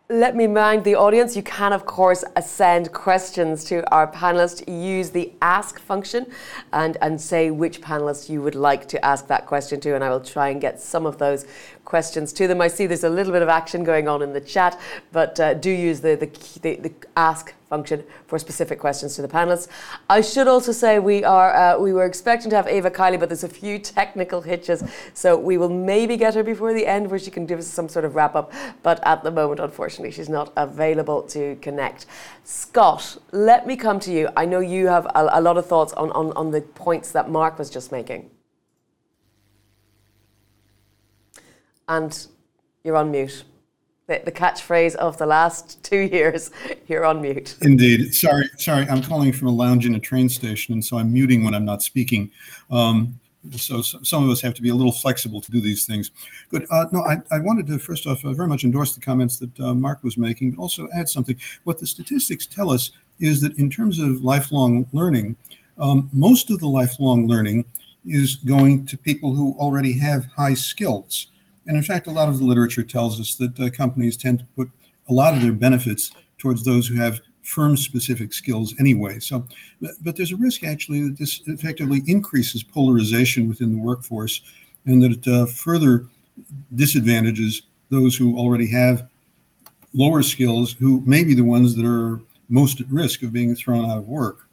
[0.09, 4.63] let me remind the audience you can, of course, send questions to our panelists.
[4.67, 6.27] Use the ask function
[6.73, 10.09] and, and say which panelist you would like to ask that question to, and I
[10.09, 11.47] will try and get some of those
[11.85, 12.61] questions to them.
[12.61, 14.79] I see there's a little bit of action going on in the chat,
[15.11, 19.27] but uh, do use the, the, the, the ask function for specific questions to the
[19.27, 19.67] panelists.
[20.09, 23.29] I should also say we are uh, we were expecting to have Eva Kaili, but
[23.29, 24.83] there's a few technical hitches,
[25.13, 27.89] so we will maybe get her before the end where she can give us some
[27.89, 28.51] sort of wrap up.
[28.83, 32.05] But at the moment, unfortunately, she's not available to connect.
[32.43, 34.29] Scott, let me come to you.
[34.37, 37.29] I know you have a, a lot of thoughts on, on, on the points that
[37.29, 38.29] Mark was just making.
[41.87, 42.27] and
[42.83, 43.43] you're on mute.
[44.07, 46.51] The, the, catchphrase of the last two years,
[46.87, 47.55] you're on mute.
[47.63, 48.13] Indeed.
[48.13, 48.87] Sorry, sorry.
[48.87, 51.65] I'm calling from a lounge in a train station, and so I'm muting when I'm
[51.65, 52.29] not speaking.
[52.69, 53.19] Um,
[53.53, 56.11] so, so, some of us have to be a little flexible to do these things.
[56.49, 56.67] Good.
[56.69, 59.59] Uh, no, I, I, wanted to first off uh, very much endorse the comments that
[59.59, 61.35] uh, Mark was making, but also add something.
[61.63, 65.35] What the statistics tell us is that in terms of lifelong learning,
[65.77, 67.65] um, most of the lifelong learning
[68.05, 71.27] is going to people who already have high skills.
[71.67, 74.45] And in fact, a lot of the literature tells us that uh, companies tend to
[74.55, 74.69] put
[75.09, 79.19] a lot of their benefits towards those who have firm specific skills anyway.
[79.19, 79.45] So,
[80.03, 84.41] but, there's a risk actually that this effectively increases polarization within the workforce
[84.85, 86.07] and that it uh, further
[86.73, 89.07] disadvantages those who already have
[89.93, 93.89] lower skills who may be the ones that are most at risk of being thrown
[93.89, 94.47] out of work.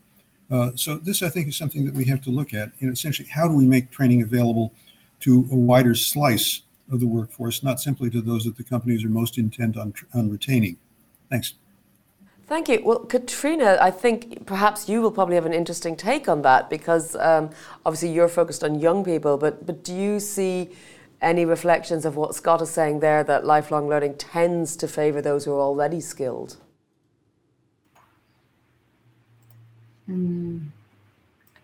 [0.50, 2.70] Uh, so this, I think, is something that we have to look at.
[2.80, 4.72] Know, essentially, how do we make training available
[5.20, 9.08] to a wider slice of the workforce, not simply to those that the companies are
[9.08, 10.76] most intent on, on retaining.
[11.30, 11.54] Thanks.
[12.46, 12.82] Thank you.
[12.84, 17.16] Well, Katrina, I think perhaps you will probably have an interesting take on that because
[17.16, 17.50] um,
[17.86, 20.70] obviously you're focused on young people, but, but do you see
[21.22, 25.44] any reflections of what Scott is saying there that lifelong learning tends to favour those
[25.44, 26.56] who are already skilled?
[30.10, 30.66] Mm.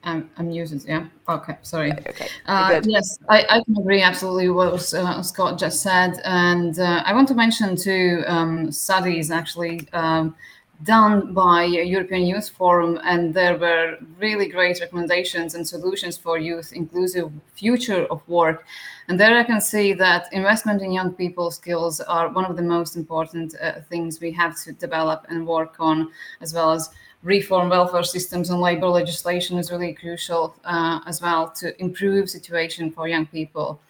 [0.05, 1.93] I'm, I'm using yeah okay sorry.
[1.93, 2.29] Okay.
[2.47, 7.13] Uh, yes I, I can agree absolutely what uh, Scott just said and uh, I
[7.13, 10.35] want to mention two um, studies actually um,
[10.85, 16.73] done by European Youth Forum and there were really great recommendations and solutions for youth
[16.73, 18.65] inclusive future of work.
[19.09, 22.63] And there I can see that investment in young people skills are one of the
[22.63, 26.91] most important uh, things we have to develop and work on as well as
[27.22, 32.90] reform welfare systems and labor legislation is really crucial uh, as well to improve situation
[32.90, 33.81] for young people.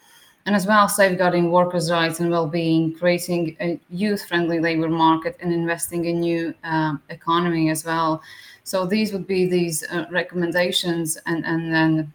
[0.45, 6.05] And as well safeguarding workers rights and well-being creating a youth-friendly labor market and investing
[6.05, 8.21] in new uh, economy as well.
[8.63, 12.13] So these would be these uh, recommendations and and then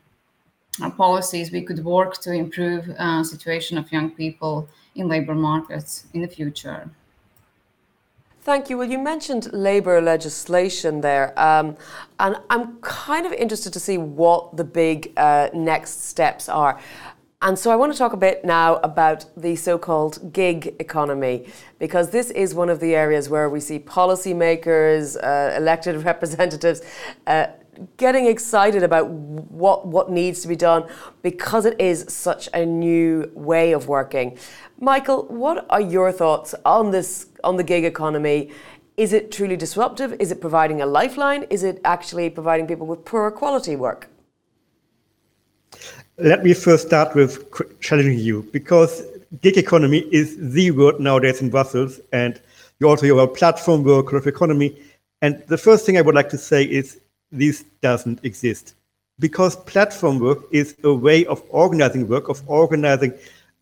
[0.82, 6.06] uh, policies we could work to improve uh, situation of young people in labor markets
[6.14, 6.90] in the future
[8.44, 8.76] Thank you.
[8.76, 11.78] Well, you mentioned labour legislation there, um,
[12.20, 16.78] and I'm kind of interested to see what the big uh, next steps are.
[17.40, 21.46] And so I want to talk a bit now about the so called gig economy,
[21.78, 26.82] because this is one of the areas where we see policymakers, uh, elected representatives,
[27.26, 27.46] uh,
[27.96, 30.88] getting excited about what what needs to be done
[31.22, 34.38] because it is such a new way of working.
[34.80, 38.50] Michael, what are your thoughts on this on the gig economy?
[38.96, 40.14] Is it truly disruptive?
[40.20, 41.44] Is it providing a lifeline?
[41.50, 44.08] Is it actually providing people with poorer quality work?
[46.18, 47.44] Let me first start with
[47.80, 49.02] challenging you because
[49.40, 52.40] gig economy is the word nowadays in Brussels, and
[52.78, 54.80] you also hear about platform worker creative economy.
[55.22, 57.00] And the first thing I would like to say is
[57.38, 58.74] this doesn't exist
[59.18, 63.12] because platform work is a way of organizing work, of organizing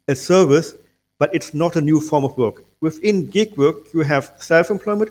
[0.09, 0.75] a service,
[1.19, 2.65] but it's not a new form of work.
[2.81, 5.11] Within gig work, you have self-employment.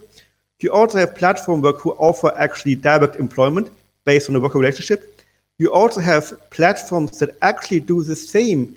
[0.59, 3.71] You also have platform work who offer actually direct employment
[4.05, 5.21] based on a worker relationship.
[5.57, 8.75] You also have platforms that actually do the same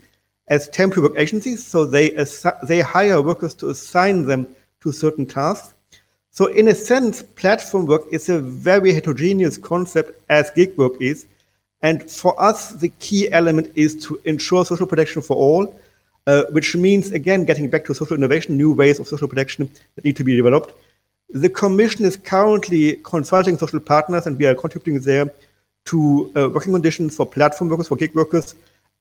[0.49, 1.66] as temporary work agencies.
[1.66, 2.11] So they,
[2.64, 4.47] they hire workers to assign them
[4.82, 5.73] to certain tasks.
[6.35, 11.26] So in a sense, platform work is a very heterogeneous concept as gig work is.
[11.80, 15.80] And for us, the key element is to ensure social protection for all,
[16.26, 20.05] uh, which means, again, getting back to social innovation, new ways of social protection that
[20.05, 20.74] need to be developed.
[21.30, 25.32] The Commission is currently consulting social partners, and we are contributing there
[25.85, 28.57] to uh, working conditions for platform workers, for gig workers.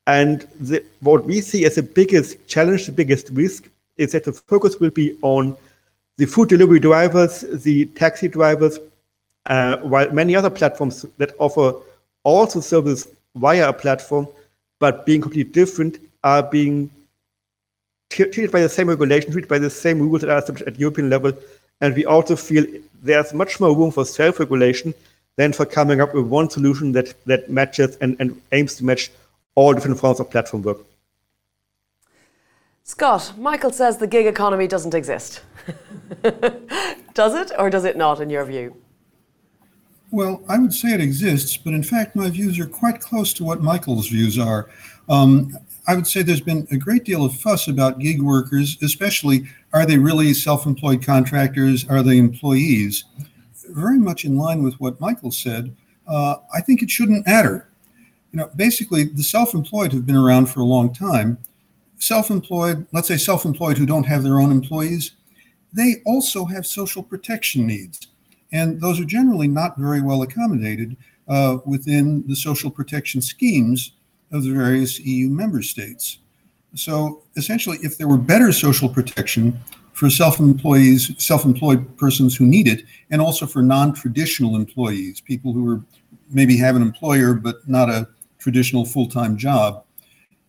[0.06, 4.34] And the, what we see as the biggest challenge, the biggest risk, is that the
[4.34, 5.58] focus will be on
[6.18, 8.80] the food delivery drivers, the taxi drivers,
[9.48, 11.74] uh, while many other platforms that offer
[12.24, 14.28] also service via a platform,
[14.80, 16.90] but being completely different, are being
[18.10, 21.10] treated by the same regulation, treated by the same rules that are established at European
[21.10, 21.34] level.
[21.82, 22.66] And we also feel
[23.02, 24.94] there's much more room for self-regulation
[25.36, 29.12] than for coming up with one solution that, that matches and, and aims to match
[29.56, 30.78] all different forms of platform work.
[32.86, 35.42] Scott, Michael says the gig economy doesn't exist.
[37.14, 38.76] does it or does it not, in your view?
[40.12, 43.44] Well, I would say it exists, but in fact, my views are quite close to
[43.44, 44.70] what Michael's views are.
[45.10, 45.58] Um,
[45.88, 49.86] I would say there's been a great deal of fuss about gig workers, especially are
[49.86, 51.88] they really self employed contractors?
[51.90, 53.06] Are they employees?
[53.70, 55.76] Very much in line with what Michael said,
[56.06, 57.70] uh, I think it shouldn't matter.
[58.32, 61.38] You know, basically, the self employed have been around for a long time.
[62.04, 65.12] Self employed, let's say self employed who don't have their own employees,
[65.72, 68.10] they also have social protection needs.
[68.52, 70.98] And those are generally not very well accommodated
[71.30, 73.94] uh, within the social protection schemes
[74.34, 76.18] of the various EU member states.
[76.76, 79.58] So essentially, if there were better social protection
[79.94, 85.82] for self-employees, self-employed persons who need it, and also for non-traditional employees, people who are
[86.30, 89.83] maybe have an employer but not a traditional full-time job,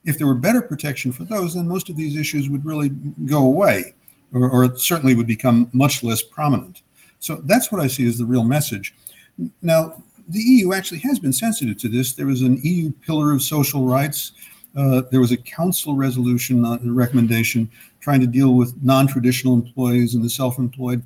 [0.05, 2.91] if there were better protection for those, then most of these issues would really
[3.27, 3.95] go away
[4.35, 6.83] or, or it certainly would become much less prominent.
[7.21, 8.95] So that's what I see as the real message.
[9.63, 12.13] Now, the EU actually has been sensitive to this.
[12.13, 14.33] There was an EU pillar of social rights.
[14.77, 20.25] Uh, there was a council resolution uh, recommendation trying to deal with non-traditional employees and
[20.25, 21.03] the self-employed,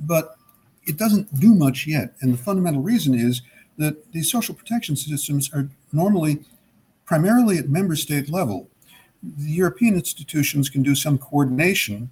[0.00, 0.36] but
[0.84, 2.14] it doesn't do much yet.
[2.20, 3.42] And the fundamental reason is
[3.78, 6.40] that these social protection systems are normally
[7.10, 8.70] primarily at member state level.
[9.20, 12.08] The European institutions can do some coordination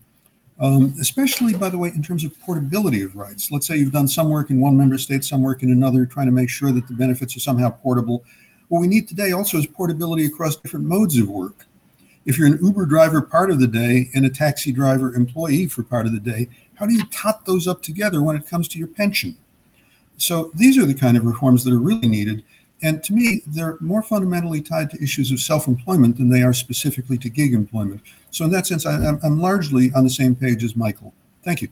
[0.60, 3.52] um, especially, by the way, in terms of portability of rights.
[3.52, 6.26] Let's say you've done some work in one member state, some work in another, trying
[6.26, 8.24] to make sure that the benefits are somehow portable.
[8.66, 11.66] What we need today also is portability across different modes of work.
[12.26, 15.84] If you're an Uber driver part of the day and a taxi driver employee for
[15.84, 18.80] part of the day, how do you tot those up together when it comes to
[18.80, 19.36] your pension?
[20.16, 22.42] So these are the kind of reforms that are really needed.
[22.80, 26.52] And to me, they're more fundamentally tied to issues of self employment than they are
[26.52, 28.02] specifically to gig employment.
[28.30, 31.12] So, in that sense, I, am largely on the same page as Michael.
[31.42, 31.68] Thank you.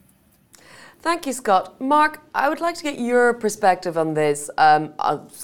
[1.01, 1.81] Thank you, Scott.
[1.81, 4.51] Mark, I would like to get your perspective on this.
[4.59, 4.95] Um,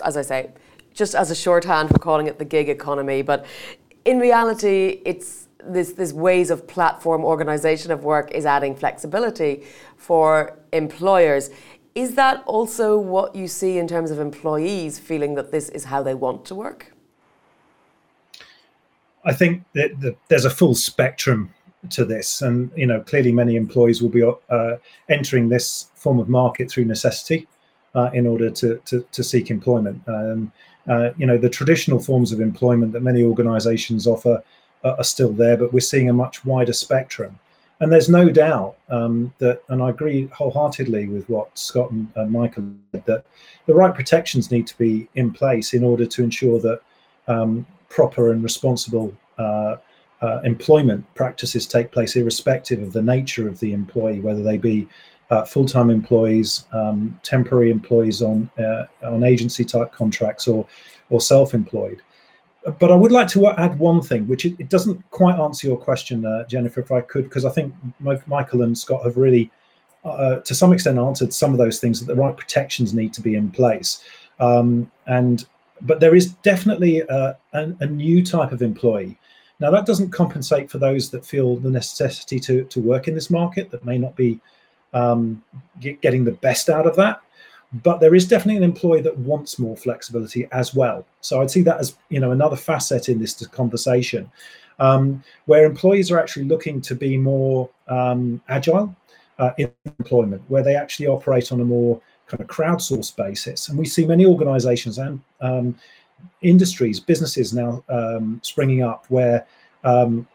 [0.04, 0.50] as I say,
[0.92, 3.46] just as a shorthand for calling it the gig economy, but
[4.04, 9.64] in reality, it's this, this ways of platform organization of work is adding flexibility
[9.96, 11.50] for employers.
[11.94, 16.02] Is that also what you see in terms of employees feeling that this is how
[16.02, 16.92] they want to work?
[19.24, 21.52] I think that the, there's a full spectrum
[21.90, 24.76] to this, and you know clearly many employees will be uh,
[25.08, 27.46] entering this form of market through necessity
[27.94, 30.02] uh, in order to, to, to seek employment.
[30.06, 30.52] Um,
[30.88, 34.42] uh, you know the traditional forms of employment that many organisations offer
[34.84, 37.38] are still there, but we're seeing a much wider spectrum.
[37.82, 42.62] And there's no doubt um, that, and I agree wholeheartedly with what Scott and, Michael
[42.92, 43.24] said, that
[43.66, 46.80] the right protections need to be in place in order to ensure that
[47.26, 49.78] um, proper and responsible uh,
[50.20, 54.86] uh, employment practices take place, irrespective of the nature of the employee, whether they be
[55.30, 60.64] uh, full-time employees, um, temporary employees on uh, on agency type contracts, or
[61.10, 62.00] or self-employed.
[62.78, 65.76] But I would like to add one thing, which it, it doesn't quite answer your
[65.76, 67.74] question, uh, Jennifer, if I could, because I think
[68.26, 69.50] Michael and Scott have really,
[70.04, 73.20] uh, to some extent, answered some of those things that the right protections need to
[73.20, 74.04] be in place.
[74.38, 75.44] Um, and
[75.80, 79.18] but there is definitely a, a, a new type of employee
[79.62, 83.30] now, that doesn't compensate for those that feel the necessity to, to work in this
[83.30, 84.40] market that may not be
[84.92, 85.40] um,
[85.78, 87.20] get, getting the best out of that.
[87.82, 91.06] But there is definitely an employee that wants more flexibility as well.
[91.22, 94.30] So I'd see that as you know another facet in this conversation,
[94.78, 98.94] um, where employees are actually looking to be more um, agile
[99.38, 103.68] uh, in employment, where they actually operate on a more kind of crowdsourced basis.
[103.68, 105.74] And we see many organisations and um,
[106.42, 109.46] industries, businesses now um, springing up where
[109.84, 110.26] um,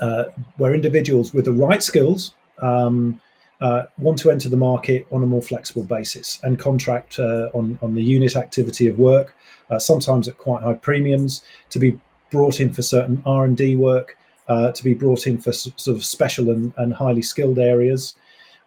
[0.00, 0.24] uh,
[0.56, 3.20] where individuals with the right skills um,
[3.60, 7.78] uh, want to enter the market on a more flexible basis and contract uh, on
[7.82, 9.34] on the unit activity of work,
[9.70, 11.98] uh, sometimes at quite high premiums, to be
[12.30, 15.96] brought in for certain R and D work, uh, to be brought in for sort
[15.96, 18.14] of special and, and highly skilled areas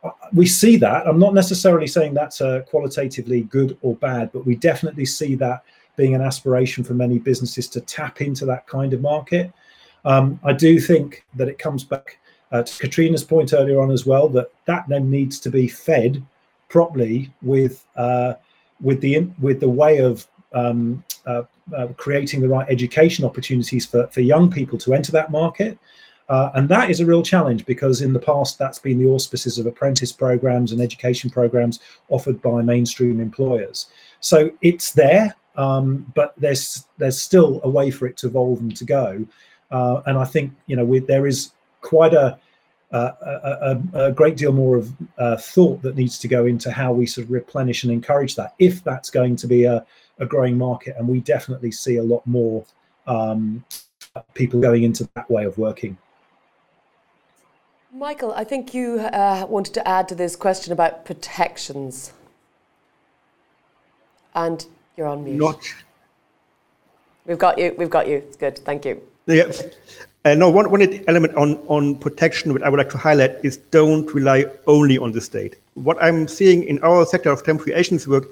[0.04, 1.08] uh, we see that.
[1.08, 5.64] I'm not necessarily saying that's uh, qualitatively good or bad, but we definitely see that
[5.96, 9.52] being an aspiration for many businesses to tap into that kind of market.
[10.06, 12.20] Um, I do think that it comes back
[12.52, 16.24] uh, to Katrina's point earlier on as well that that then needs to be fed
[16.68, 18.34] properly with uh,
[18.82, 21.44] with the with the way of um, uh,
[21.76, 25.78] uh creating the right education opportunities for, for young people to enter that market.
[26.28, 29.58] Uh, and that is a real challenge because in the past that's been the auspices
[29.58, 31.80] of apprentice programs and education programs
[32.10, 33.88] offered by mainstream employers.
[34.20, 35.36] So it's there.
[35.56, 39.26] Um, but there's there's still a way for it to evolve and to go.
[39.72, 42.38] Uh, and I think you know we, there is quite a,
[42.92, 46.92] a, a, a great deal more of uh, thought that needs to go into how
[46.92, 49.86] we sort of replenish and encourage that if that's going to be a,
[50.20, 50.96] a growing market.
[50.98, 52.66] And we definitely see a lot more
[53.08, 53.64] um,
[54.34, 55.98] people going into that way of working.
[57.92, 62.14] Michael, I think you uh, wanted to add to this question about protections.
[64.36, 64.64] And
[64.96, 65.38] you're on mute.
[65.38, 65.74] Not.
[67.26, 67.76] We've got you.
[67.78, 68.18] We've got you.
[68.18, 68.60] It's good.
[68.60, 69.02] Thank you.
[69.26, 69.52] Yeah.
[70.30, 73.58] Uh, no, one, one element on, on protection which I would like to highlight is
[73.58, 75.56] don't rely only on the state.
[75.74, 78.26] What I'm seeing in our sector of temporary agency work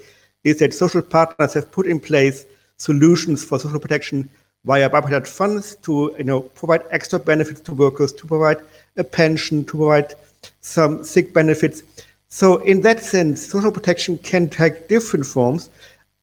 [0.44, 2.46] is that social partners have put in place
[2.78, 4.30] solutions for social protection
[4.66, 8.60] via bipartite funds to you know provide extra benefits to workers, to provide
[8.98, 10.14] a pension, to provide
[10.62, 11.82] some sick benefits.
[12.30, 15.72] So in that sense, social protection can take different forms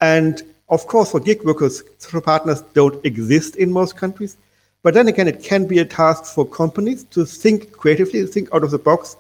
[0.01, 4.37] and of course, for gig workers, social partners don't exist in most countries.
[4.85, 8.63] But then again, it can be a task for companies to think creatively, think out
[8.63, 9.17] of the box,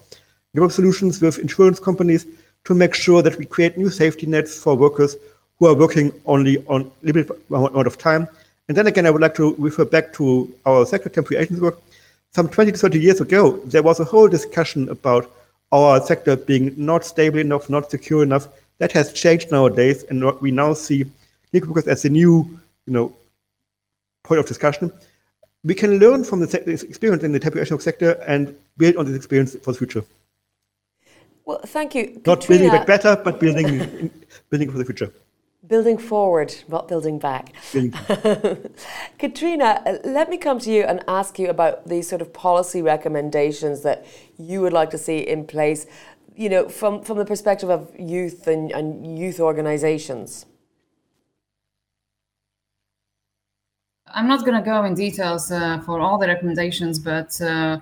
[0.53, 2.27] develop solutions with insurance companies
[2.65, 5.17] to make sure that we create new safety nets for workers
[5.59, 8.29] who are working only on limited amount of time.
[8.69, 11.79] And then again, I would like to refer back to our sector temporary agency work.
[12.35, 15.35] Some 20 to 30 years ago, there was a whole discussion about
[15.73, 18.49] our sector being not stable enough, not secure enough,
[18.79, 21.07] that has changed nowadays, and we now see
[21.55, 23.15] gig workers as a new, you know,
[24.25, 24.93] point of discussion.
[25.65, 29.57] We can learn from the experience in the temporary sector and build on this experience
[29.63, 30.05] for the future.
[31.47, 32.21] Well, thank you.
[32.27, 34.11] Not Katrina, building back better, but building
[34.51, 35.13] building for the future.
[35.67, 37.55] Building forward, not building back.
[37.73, 37.93] Building.
[39.19, 43.83] Katrina, let me come to you and ask you about these sort of policy recommendations
[43.83, 44.05] that
[44.39, 45.87] you would like to see in place
[46.37, 50.47] you know, from, from the perspective of youth and, and youth organizations?
[54.15, 57.79] I'm not going to go in details uh, for all the recommendations, but uh,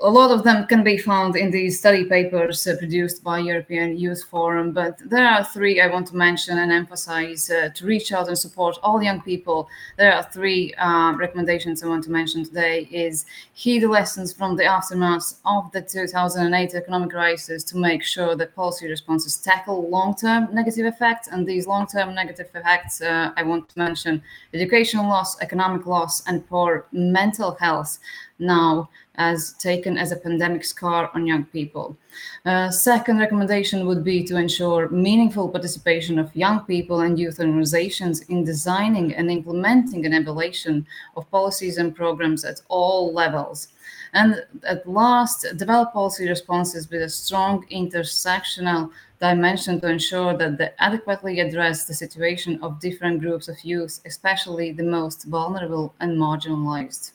[0.00, 3.96] a lot of them can be found in the study papers uh, produced by European
[3.96, 8.12] Youth Forum, but there are three I want to mention and emphasize uh, to reach
[8.12, 9.66] out and support all young people.
[9.96, 14.56] There are three uh, recommendations I want to mention today is heed the lessons from
[14.56, 20.48] the aftermath of the 2008 economic crisis to make sure that policy responses tackle long-term
[20.52, 21.28] negative effects.
[21.28, 24.22] And these long-term negative effects, uh, I want to mention
[24.52, 27.98] educational loss, economic loss, and poor mental health
[28.38, 31.96] now as taken as a pandemic scar on young people.
[32.44, 38.22] Uh, second recommendation would be to ensure meaningful participation of young people and youth organizations
[38.22, 40.86] in designing and implementing an evaluation
[41.16, 43.68] of policies and programs at all levels.
[44.14, 48.90] And at last, develop policy responses with a strong intersectional
[49.20, 54.70] dimension to ensure that they adequately address the situation of different groups of youth, especially
[54.70, 57.12] the most vulnerable and marginalized.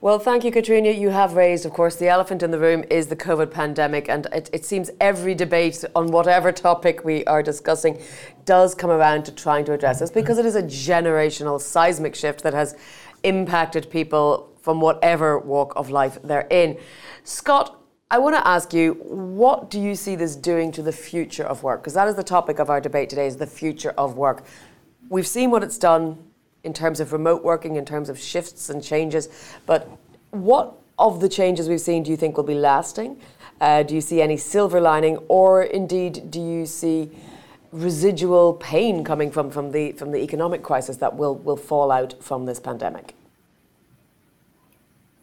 [0.00, 0.90] Well, thank you, Katrina.
[0.90, 4.28] You have raised, of course, the elephant in the room is the COVID pandemic, and
[4.32, 8.00] it, it, seems every debate on whatever topic we are discussing
[8.44, 12.44] does come around to trying to address this because it is a generational seismic shift
[12.44, 12.76] that has
[13.24, 16.78] impacted people from whatever walk of life they're in.
[17.24, 21.44] Scott, I want to ask you, what do you see this doing to the future
[21.44, 21.82] of work?
[21.82, 24.44] Because that is the topic of our debate today: is the future of work.
[25.08, 26.27] We've seen what it's done
[26.68, 29.24] in terms of remote working, in terms of shifts and changes.
[29.64, 29.88] But
[30.30, 30.66] what
[30.98, 33.18] of the changes we've seen do you think will be lasting?
[33.60, 37.10] Uh, do you see any silver lining, or indeed do you see
[37.72, 42.12] residual pain coming from, from the from the economic crisis that will will fall out
[42.22, 43.14] from this pandemic?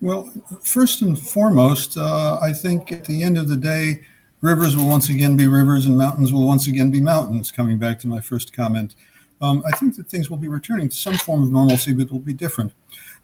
[0.01, 0.21] Well,
[0.63, 4.01] first and foremost, uh, I think at the end of the day,
[4.41, 7.51] rivers will once again be rivers and mountains will once again be mountains.
[7.51, 8.95] Coming back to my first comment,
[9.45, 12.11] um, I think that things will be returning to some form of normalcy, but it
[12.11, 12.73] will be different.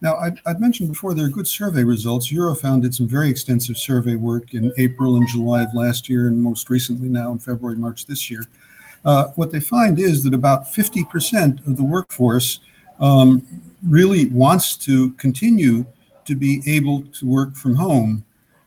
[0.01, 2.31] Now, I, would mentioned before there are good survey results.
[2.31, 6.41] Eurofound did some very extensive survey work in April and July of last year, and
[6.41, 8.43] most recently now in February, March this year.
[9.03, 12.59] Uh, what they find is that about 50% of the workforce
[12.99, 13.45] um,
[13.87, 15.85] really wants to continue
[16.25, 18.23] to be able to work from home,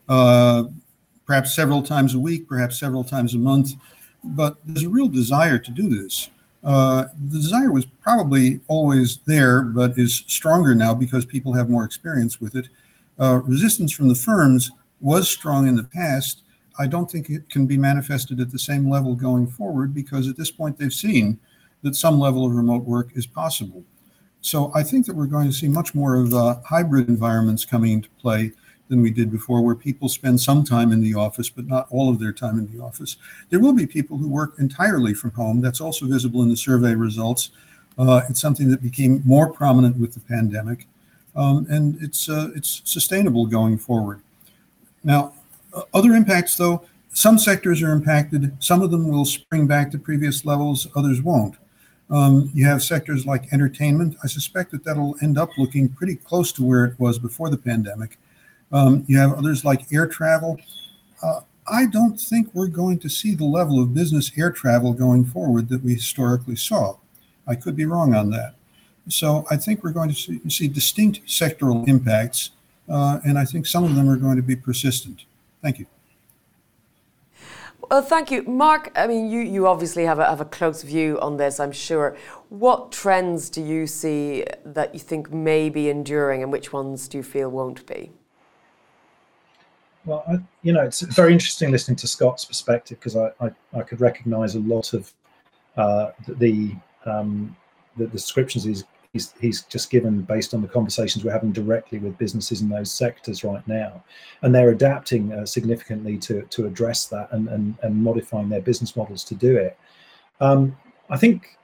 [0.09, 0.65] uh,
[1.25, 3.71] perhaps several times a week, perhaps several times a month.
[4.23, 6.29] But there's a real desire to do this.
[6.65, 11.85] Uh, the desire was probably always there, but is stronger now because people have more
[11.85, 12.67] experience with it.
[13.19, 16.41] Uh, resistance from the firms was strong in the past.
[16.79, 20.37] I don't think it can be manifested at the same level going forward because at
[20.37, 21.39] this point they've seen
[21.83, 23.83] that some level of remote work is possible.
[24.41, 27.93] So I think that we're going to see much more of uh, hybrid environments coming
[27.93, 28.51] into play
[28.87, 32.09] than we did before, where people spend some time in the office, but not all
[32.09, 33.17] of their time in the office.
[33.49, 35.61] There will be people who work entirely from home.
[35.61, 37.49] That's also visible in the survey results.
[37.97, 40.87] Uh, it's something that became more prominent with the pandemic,
[41.35, 44.21] um, and it's uh, it's sustainable going forward.
[45.03, 45.33] Now,
[45.93, 46.83] other impacts, though,
[47.13, 48.61] some sectors are impacted.
[48.61, 50.87] Some of them will spring back to previous levels.
[50.95, 51.55] Others won't.
[52.09, 54.17] Um, you have sectors like entertainment.
[54.23, 57.57] I suspect that that'll end up looking pretty close to where it was before the
[57.57, 58.17] pandemic.
[58.71, 60.59] Um, you have others like air travel.
[61.21, 65.25] Uh, I don't think we're going to see the level of business air travel going
[65.25, 66.97] forward that we historically saw.
[67.47, 68.55] I could be wrong on that.
[69.07, 72.51] So I think we're going to see, see distinct sectoral impacts,
[72.89, 75.25] uh, and I think some of them are going to be persistent.
[75.61, 75.85] Thank you.
[77.89, 78.41] Well, thank you.
[78.43, 81.71] Mark, I mean, you, you obviously have a, have a close view on this, I'm
[81.71, 82.17] sure.
[82.49, 87.17] What trends do you see that you think may be enduring, and which ones do
[87.17, 88.11] you feel won't be?
[90.05, 93.81] Well, I, you know, it's very interesting listening to Scott's perspective because I, I, I,
[93.81, 95.11] could recognise a lot of
[95.77, 96.75] uh, the
[97.05, 97.55] um,
[97.97, 98.83] the descriptions he's,
[99.13, 102.91] he's he's just given based on the conversations we're having directly with businesses in those
[102.91, 104.03] sectors right now,
[104.43, 108.95] and they're adapting uh, significantly to to address that and, and and modifying their business
[108.95, 109.77] models to do it.
[110.39, 110.77] Um,
[111.09, 111.57] I think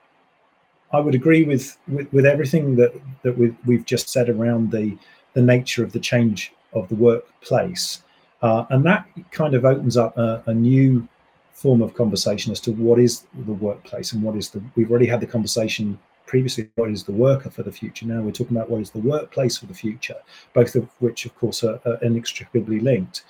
[0.93, 4.97] I would agree with, with, with everything that that we've, we've just said around the
[5.33, 8.01] the nature of the change of the workplace.
[8.41, 11.07] Uh, and that kind of opens up a, a, new
[11.53, 14.61] form of conversation as to what is the workplace and what is the.
[14.75, 18.05] We've already had the conversation previously what is the worker for the future.
[18.05, 20.15] Now we're talking about what is the workplace for the future,
[20.53, 23.25] both of which, of course, are, are inextricably linked.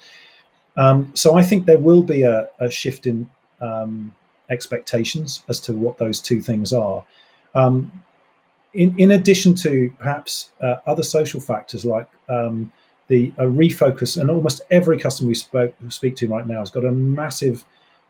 [0.78, 4.14] Um, so I think there will be a, a shift in um,
[4.51, 7.03] expectations as to what those two things are.
[7.55, 7.91] Um,
[8.74, 12.72] in, in addition to perhaps uh, other social factors like um,
[13.12, 16.91] the refocus, and almost every customer we spoke, speak to right now has got a
[16.91, 17.66] massive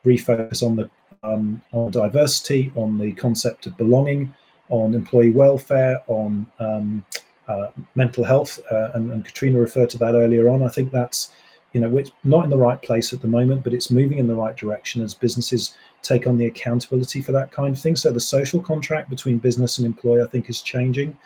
[0.05, 0.89] refocus on the
[1.23, 4.31] um, on diversity, on the concept of belonging,
[4.69, 7.03] on employee welfare, on um,
[7.47, 10.61] uh, mental health, uh, and, and, Katrina referred to that earlier on.
[10.61, 11.31] I think that's
[11.73, 14.27] you know it's not in the right place at the moment, but it's moving in
[14.27, 17.95] the right direction as businesses take on the accountability for that kind of thing.
[17.95, 21.17] So the social contract between business and employee, I think, is changing.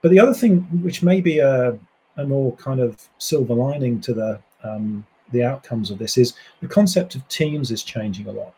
[0.00, 1.76] But the other thing, which may be a
[2.20, 6.68] a more kind of silver lining to the um, the outcomes of this is the
[6.68, 8.54] concept of teams is changing a lot.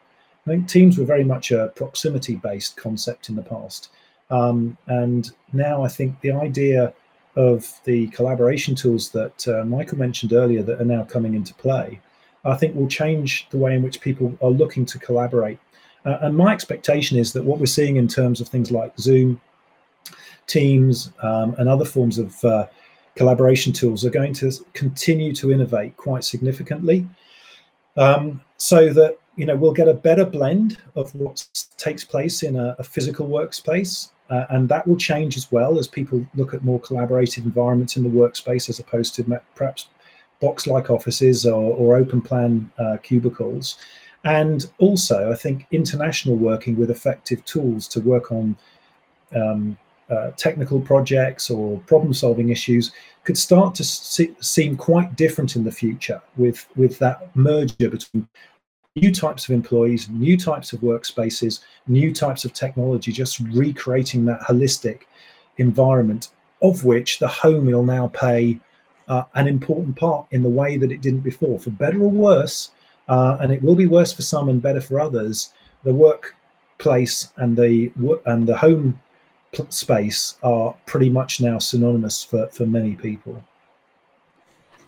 [0.47, 3.91] I think teams were very much a proximity based concept in the past.
[4.31, 6.93] Um, and now I think the idea
[7.37, 12.01] of the collaboration tools that uh, Michael mentioned earlier that are now coming into play,
[12.45, 15.59] I think will change the way in which people are looking to collaborate.
[16.05, 19.41] Uh, and my expectation is that what we're seeing in terms of things like Zoom,
[20.49, 22.67] Teams, um, and other forms of uh,
[23.15, 27.07] collaboration tools are going to continue to innovate quite significantly
[27.97, 31.47] um, so that you know, we'll get a better blend of what
[31.77, 34.11] takes place in a, a physical workspace.
[34.31, 38.03] Uh, and that will change as well as people look at more collaborative environments in
[38.03, 39.89] the workspace as opposed to perhaps
[40.41, 43.77] box-like offices or, or open plan uh, cubicles.
[44.25, 48.57] And also, I think international working with effective tools to work on
[49.35, 49.77] um,
[50.11, 52.93] uh, technical projects or problem-solving issues
[53.25, 58.29] could start to see, seem quite different in the future with with that merger between
[58.97, 64.41] new types of employees, new types of workspaces, new types of technology, just recreating that
[64.41, 65.03] holistic
[65.57, 66.29] environment
[66.61, 68.61] of which the home will now play
[69.09, 72.71] uh, an important part in the way that it didn't before, for better or worse.
[73.09, 75.53] Uh, and it will be worse for some and better for others.
[75.85, 77.91] The workplace and the
[78.27, 79.01] and the home
[79.69, 83.43] space are pretty much now synonymous for, for many people.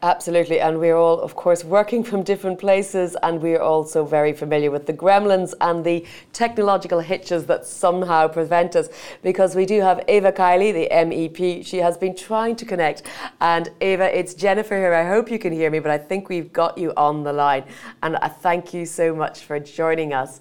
[0.04, 0.60] Absolutely.
[0.60, 4.84] And we're all, of course, working from different places, and we're also very familiar with
[4.84, 6.04] the gremlins and the
[6.34, 8.90] technological hitches that somehow prevent us.
[9.22, 11.64] Because we do have Eva Kaili, the MEP.
[11.64, 13.04] She has been trying to connect.
[13.40, 14.92] And Eva, it's Jennifer here.
[14.92, 17.64] I hope you can hear me, but I think we've got you on the line.
[18.02, 20.38] And I thank you so much for joining us.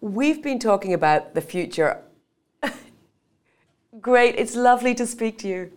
[0.00, 2.00] We've been talking about the future.
[4.00, 4.34] Great.
[4.36, 5.72] It's lovely to speak to you.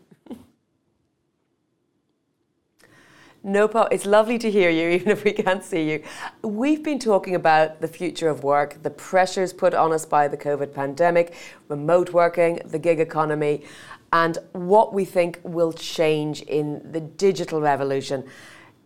[3.43, 3.93] No problem.
[3.93, 6.03] It's lovely to hear you, even if we can't see you.
[6.41, 10.35] We've been talking about the future of work, the pressures put on us by the
[10.35, 11.33] COVID pandemic,
[11.69, 13.63] remote working, the gig economy,
[14.11, 18.25] and what we think will change in the digital revolution.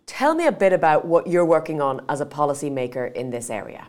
[0.06, 3.88] Tell me a bit about what you're working on as a policymaker in this area.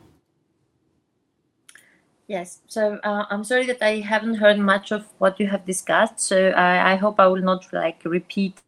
[2.33, 6.19] Yes, so uh, I'm sorry that I haven't heard much of what you have discussed.
[6.19, 8.59] So I, I hope I will not like repeat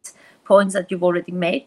[0.45, 1.65] points that you've already made.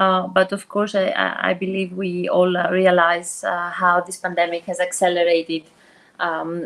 [0.00, 1.12] Uh, but of course, I,
[1.50, 5.64] I, believe we all uh, realize uh, how this pandemic has accelerated
[6.18, 6.62] um,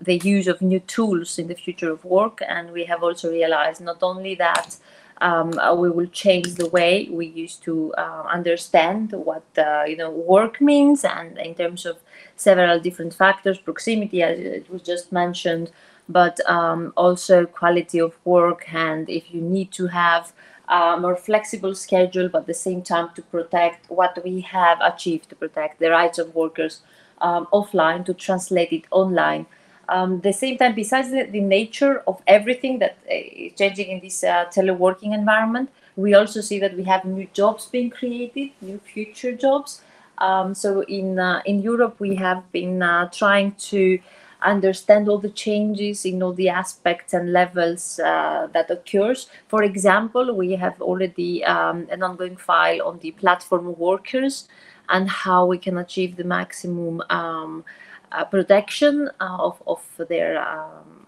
[0.00, 2.40] the use of new tools in the future of work.
[2.48, 4.78] And we have also realized not only that
[5.20, 9.44] um, uh, we will change the way we used to uh, understand what
[9.86, 11.98] you know work means, and in terms of
[12.36, 15.70] several different factors, proximity, as it was just mentioned,
[16.08, 20.32] but um, also quality of work, and if you need to have
[20.68, 25.28] a more flexible schedule, but at the same time to protect what we have achieved
[25.28, 26.80] to protect the rights of workers
[27.20, 29.46] um, offline, to translate it online.
[29.88, 33.14] Um, the same time, besides the, the, nature of everything that uh,
[33.56, 37.90] changing in this uh, teleworking environment, we also see that we have new jobs being
[37.90, 39.82] created, new future jobs.
[40.18, 43.98] Um, so in uh, in Europe, we have been uh, trying to
[44.42, 49.28] understand all the changes in all the aspects and levels uh, that occurs.
[49.48, 54.48] For example, we have already um, an ongoing file on the platform workers
[54.90, 57.64] and how we can achieve the maximum um,
[58.12, 61.06] uh, protection uh, of, of their um,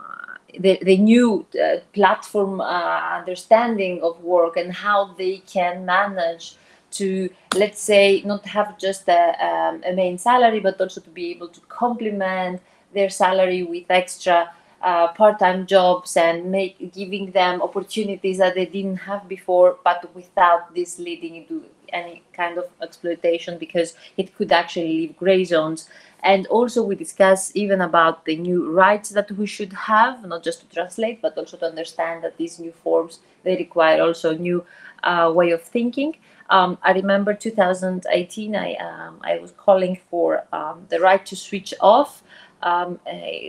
[0.59, 6.57] the, the new uh, platform uh, understanding of work and how they can manage
[6.91, 11.31] to let's say not have just a, um, a main salary but also to be
[11.31, 12.61] able to complement
[12.93, 14.51] their salary with extra
[14.83, 20.75] uh, part-time jobs and make giving them opportunities that they didn't have before but without
[20.75, 25.89] this leading into any kind of exploitation because it could actually leave gray zones.
[26.23, 30.61] And also we discuss even about the new rights that we should have not just
[30.61, 34.65] to translate but also to understand that these new forms they require also a new
[35.05, 36.17] uh, way of thinking
[36.51, 41.75] um, I remember 2018 I, um, I was calling for um, the right to switch
[41.81, 42.23] off
[42.63, 42.95] uh,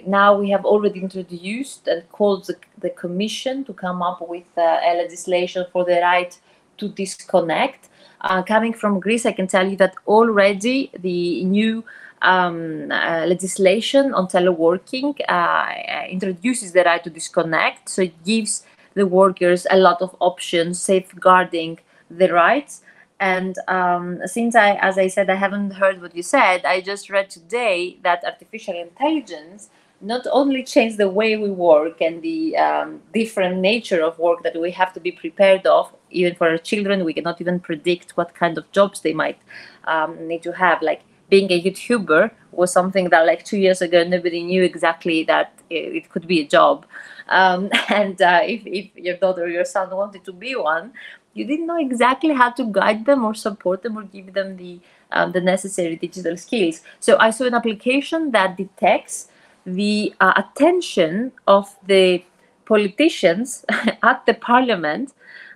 [0.06, 4.62] now we have already introduced and called the, the commission to come up with uh,
[4.62, 6.38] a legislation for the right
[6.78, 7.90] to disconnect.
[8.22, 11.84] Uh, coming from Greece, I can tell you that already the new
[12.22, 17.90] um, uh, legislation on teleworking uh, introduces the right to disconnect.
[17.90, 21.80] So it gives the workers a lot of options safeguarding
[22.10, 22.82] the rights.
[23.20, 27.10] And um, since I, as I said, I haven't heard what you said, I just
[27.10, 29.70] read today that artificial intelligence
[30.02, 34.60] not only changed the way we work and the um, different nature of work that
[34.60, 38.36] we have to be prepared of, even for our children, we cannot even predict what
[38.36, 39.40] kind of jobs they might
[39.86, 40.82] um, need to have.
[40.84, 45.54] Like being a YouTuber was something that, like two years ago, nobody knew exactly that
[45.70, 46.86] it, could be a job.
[47.30, 50.94] Um, and uh, if, if your daughter or your son wanted to be one,
[51.38, 54.80] you didn't know exactly how to guide them or support them or give them the
[55.12, 56.82] um, the necessary digital skills.
[57.00, 59.30] So I saw an application that detects
[59.66, 62.24] the uh, attention of the
[62.66, 63.66] politicians
[64.04, 65.14] at the parliament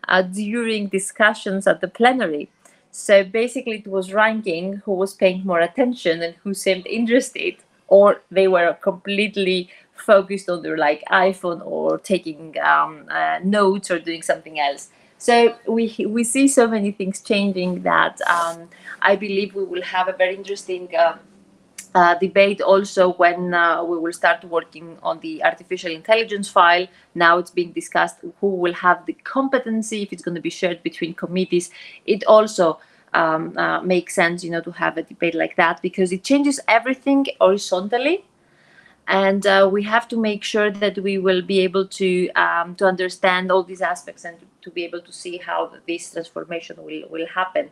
[0.07, 2.49] uh, during discussions at the plenary.
[2.91, 7.55] So basically, it was ranking who was paying more attention and who seemed interested,
[7.87, 13.99] or they were completely focused on their like iPhone or taking um, uh, notes or
[13.99, 14.89] doing something else.
[15.21, 18.69] So we we see so many things changing that um,
[19.03, 20.89] I believe we will have a very interesting.
[20.95, 21.17] Uh,
[21.93, 26.87] uh, debate also when uh, we will start working on the artificial intelligence file.
[27.15, 30.81] Now it's being discussed who will have the competency, if it's going to be shared
[30.83, 31.69] between committees.
[32.05, 32.79] It also
[33.13, 36.61] um, uh, makes sense, you know, to have a debate like that because it changes
[36.69, 38.23] everything horizontally.
[39.11, 42.85] And uh, we have to make sure that we will be able to um, to
[42.85, 47.27] understand all these aspects and to be able to see how this transformation will, will
[47.27, 47.71] happen.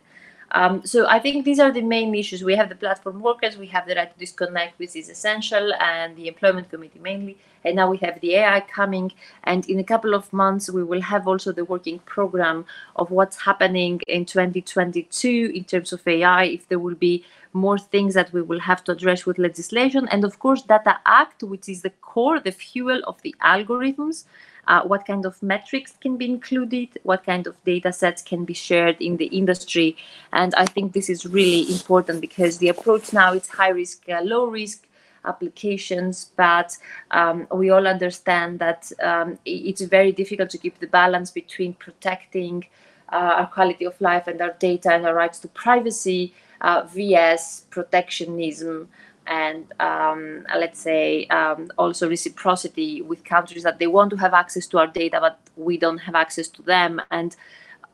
[0.52, 2.42] Um, so I think these are the main issues.
[2.42, 6.16] We have the platform workers, we have the right to disconnect, which is essential, and
[6.16, 7.38] the employment committee mainly.
[7.64, 9.12] And now we have the AI coming,
[9.44, 12.64] and in a couple of months we will have also the working program
[12.96, 16.44] of what's happening in 2022 in terms of AI.
[16.44, 20.24] If there will be more things that we will have to address with legislation, and
[20.24, 24.24] of course, Data Act, which is the core, the fuel of the algorithms
[24.66, 28.54] uh, what kind of metrics can be included, what kind of data sets can be
[28.54, 29.96] shared in the industry.
[30.32, 34.20] And I think this is really important because the approach now is high risk, uh,
[34.22, 34.86] low risk
[35.24, 36.76] applications, but
[37.10, 42.64] um, we all understand that um, it's very difficult to keep the balance between protecting
[43.12, 47.64] uh, our quality of life and our data and our rights to privacy uh, vs
[47.70, 48.88] protectionism
[49.26, 54.66] and um, let's say um, also reciprocity with countries that they want to have access
[54.66, 57.00] to our data but we don't have access to them.
[57.10, 57.36] And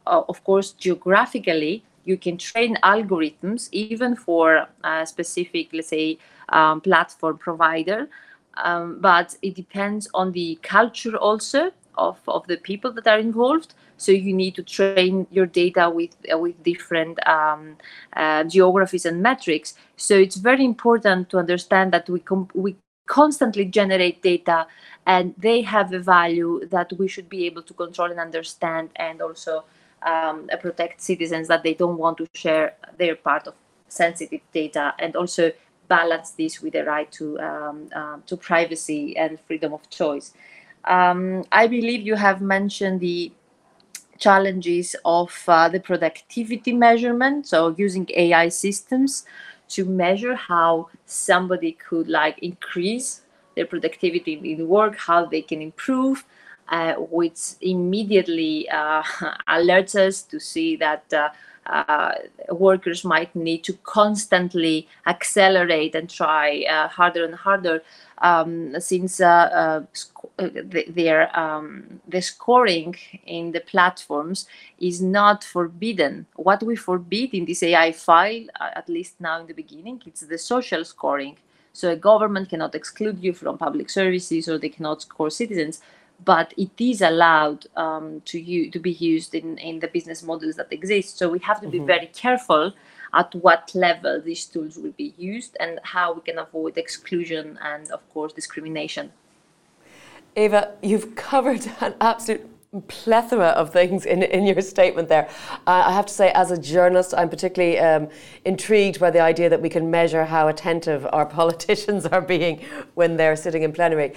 [0.07, 6.19] uh, of course geographically you can train algorithms even for a specific let's say
[6.51, 8.09] um, platform provider.
[8.65, 13.75] Um, but it depends on the culture also of, of the people that are involved
[13.97, 17.77] so you need to train your data with uh, with different um,
[18.15, 19.75] uh, geographies and metrics.
[19.97, 22.77] So it's very important to understand that we com- we
[23.07, 24.67] constantly generate data,
[25.07, 29.23] and they have a value that we should be able to control and understand, and
[29.23, 29.65] also
[30.03, 33.55] um, protect citizens that they don't want to share their part of
[33.89, 35.53] sensitive data, and also
[35.89, 40.35] balance this with the right to um, uh, to privacy and freedom of choice.
[40.87, 43.33] Um, I believe you have mentioned the
[44.19, 49.25] challenges of uh, the productivity measurement so using ai systems
[49.69, 53.23] to measure how somebody could like increase
[53.55, 56.25] their productivity in work how they can improve
[56.69, 59.03] uh, which immediately uh,
[59.49, 61.13] alerts us to see that
[61.67, 62.15] uh,
[62.51, 67.83] workers might need to constantly accelerate and try uh, harder and harder
[68.19, 69.83] um, since uh, uh,
[70.39, 70.49] uh
[70.89, 72.95] their um, the scoring
[73.27, 74.47] in the platforms
[74.79, 76.27] is not forbidden.
[76.37, 80.21] What we forbid in this AI file, uh, at least now in the beginning, it's
[80.21, 81.37] the social scoring.
[81.73, 85.83] So a government cannot exclude you from public services, or they cannot score citizens
[86.25, 90.57] but it is allowed um, to you to be used in, in the business models
[90.57, 91.19] that exist.
[91.19, 91.87] So we have to be mm-hmm.
[91.87, 92.73] very careful
[93.15, 97.91] at what level these tools will be used and how we can avoid exclusion and
[97.91, 99.13] of course discrimination.
[100.35, 102.47] Eva, you've covered an absolute
[102.89, 105.29] plethora of things in, in your statement there.
[105.67, 108.09] Uh, I have to say, as a journalist, I'm particularly um,
[108.45, 112.65] intrigued by the idea that we can measure how attentive our politicians are being
[112.95, 114.15] when they're sitting in plenary.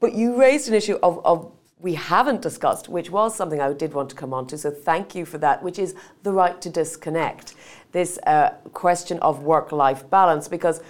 [0.00, 3.94] But you raised an issue of, of we haven't discussed, which was something I did
[3.94, 4.58] want to come on to.
[4.58, 7.54] So thank you for that, which is the right to disconnect.
[7.92, 10.82] This uh, question of work life balance, because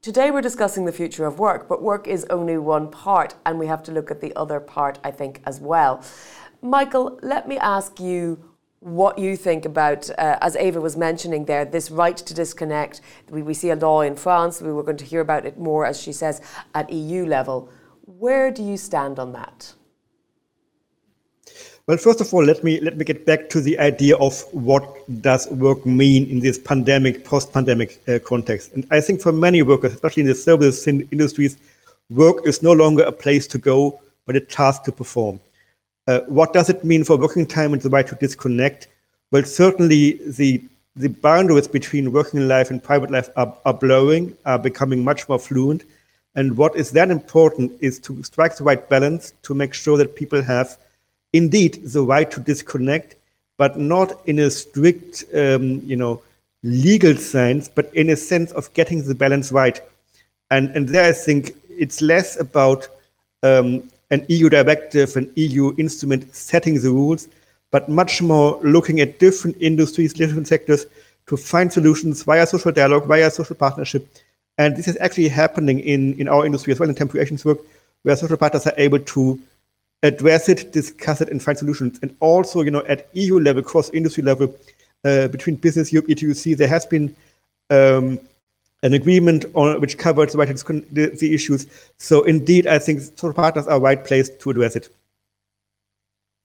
[0.00, 3.66] today we're discussing the future of work, but work is only one part, and we
[3.66, 6.02] have to look at the other part, I think, as well.
[6.62, 8.42] Michael, let me ask you
[8.80, 13.00] what you think about, uh, as Eva was mentioning there, this right to disconnect.
[13.30, 14.60] We, we see a law in France.
[14.60, 16.40] We were going to hear about it more, as she says,
[16.74, 17.70] at EU level.
[18.06, 19.74] Where do you stand on that?
[21.86, 24.84] Well, first of all, let me let me get back to the idea of what
[25.22, 28.74] does work mean in this pandemic, post-pandemic uh, context.
[28.74, 31.56] And I think for many workers, especially in the service industries,
[32.10, 35.40] work is no longer a place to go, but a task to perform.
[36.08, 38.88] Uh, what does it mean for working time and the right to disconnect?
[39.30, 40.62] Well, certainly the
[40.96, 45.38] the boundaries between working life and private life are, are blurring, are becoming much more
[45.38, 45.84] fluent.
[46.34, 50.16] And what is then important is to strike the right balance to make sure that
[50.16, 50.76] people have
[51.32, 53.14] indeed the right to disconnect,
[53.58, 56.20] but not in a strict, um, you know,
[56.64, 59.80] legal sense, but in a sense of getting the balance right.
[60.50, 62.88] And and there I think it's less about
[63.42, 67.28] um, an EU directive, an EU instrument setting the rules,
[67.70, 70.86] but much more looking at different industries, different sectors
[71.26, 74.08] to find solutions via social dialogue, via social partnership.
[74.56, 77.58] And this is actually happening in, in our industry as well in temporary agency work,
[78.02, 79.38] where social partners are able to
[80.02, 81.98] address it, discuss it, and find solutions.
[82.02, 84.54] And also, you know, at EU level, cross industry level,
[85.04, 87.14] uh, between Business Europe, ETUC, there has been
[87.70, 88.18] um,
[88.82, 90.48] an agreement on which covers the, right,
[90.94, 91.66] the, issues.
[91.98, 94.88] So indeed, I think social partners are right place to address it.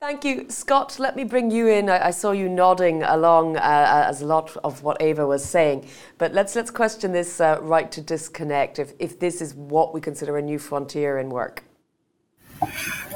[0.02, 0.50] Thank you.
[0.50, 1.90] Scott, let me bring you in.
[1.90, 5.88] I, I saw you nodding along uh, as a lot of what Eva was saying.
[6.18, 10.02] But let's let's question this uh, right to disconnect if, if this is what we
[10.02, 11.64] consider a new frontier in work.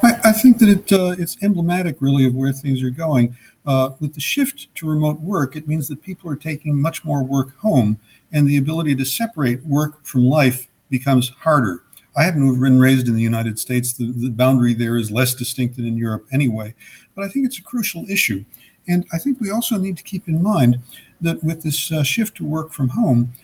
[0.02, 3.36] I, I think that it uh, it's emblematic, really, of where things are going.
[3.66, 7.22] Uh, with the shift to remote work, it means that people are taking much more
[7.22, 7.98] work home,
[8.32, 11.82] and the ability to separate work from life becomes harder.
[12.16, 13.92] I happen to have been raised in the United States.
[13.92, 16.74] The, the boundary there is less distinct than in Europe anyway.
[17.14, 18.44] But I think it's a crucial issue.
[18.88, 20.80] And I think we also need to keep in mind
[21.20, 23.34] that with this uh, shift to work from home,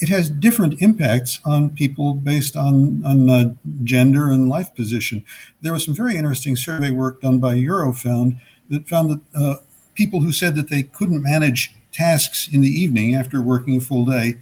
[0.00, 5.24] it has different impacts on people based on, on uh, gender and life position.
[5.60, 8.40] There was some very interesting survey work done by Eurofound
[8.70, 9.56] that found that uh,
[9.94, 14.04] people who said that they couldn't manage tasks in the evening after working a full
[14.04, 14.36] day,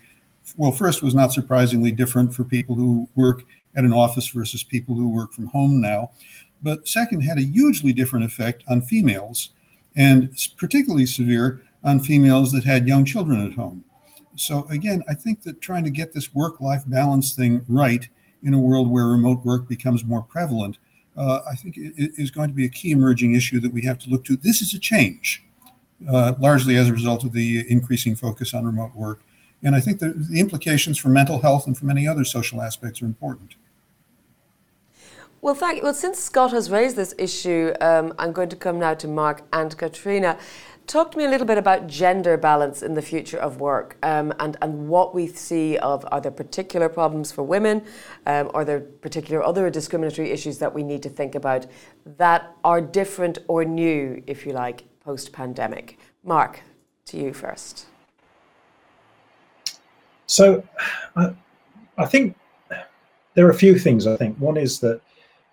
[0.57, 3.45] well, first was not surprisingly different for people who work
[3.75, 6.11] at an office versus people who work from home now.
[6.63, 9.51] But second, had a hugely different effect on females,
[9.95, 13.85] and particularly severe on females that had young children at home.
[14.37, 18.09] So again, I think that trying to get this work-life balance thing right
[18.43, 20.79] in a world where remote work becomes more prevalent,
[21.17, 23.99] uh, I think it is going to be a key emerging issue that we have
[24.01, 24.37] to look to.
[24.37, 25.43] This is a change,
[26.09, 29.21] uh, largely as a result of the increasing focus on remote work.
[29.63, 33.01] And I think the, the implications for mental health and for many other social aspects
[33.01, 33.55] are important.
[35.41, 35.83] Well, thank you.
[35.85, 39.43] Well, since Scott has raised this issue, um, I'm going to come now to Mark
[39.53, 40.39] and Katrina.
[40.87, 44.33] Talk to me a little bit about gender balance in the future of work um,
[44.39, 47.85] and, and what we see of are there particular problems for women
[48.27, 51.67] um, are there particular other discriminatory issues that we need to think about
[52.05, 55.99] that are different or new, if you like, post pandemic?
[56.23, 56.61] Mark,
[57.07, 57.87] to you first.
[60.27, 60.63] So
[61.17, 61.35] I,
[61.99, 62.37] I think
[63.35, 64.07] there are a few things.
[64.07, 65.01] I think one is that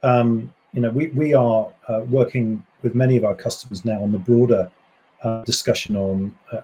[0.04, 4.12] um, you know, we, we are uh, working with many of our customers now on
[4.12, 4.70] the broader
[5.24, 6.62] uh, discussion on uh,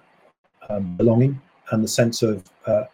[0.68, 1.40] um, belonging
[1.70, 2.84] and the sense of uh,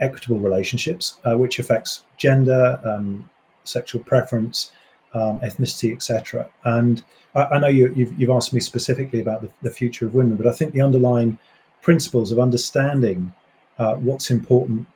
[0.00, 3.28] equitable relationships, uh, which affects gender, um,
[3.64, 4.72] sexual preference,
[5.14, 6.48] um, ethnicity, etc.
[6.64, 7.04] And
[7.34, 10.46] I, I know you, have asked me specifically about the, the, future of women, but
[10.46, 11.38] I think the underlying
[11.82, 13.32] principles of understanding
[13.78, 14.86] uh, what's important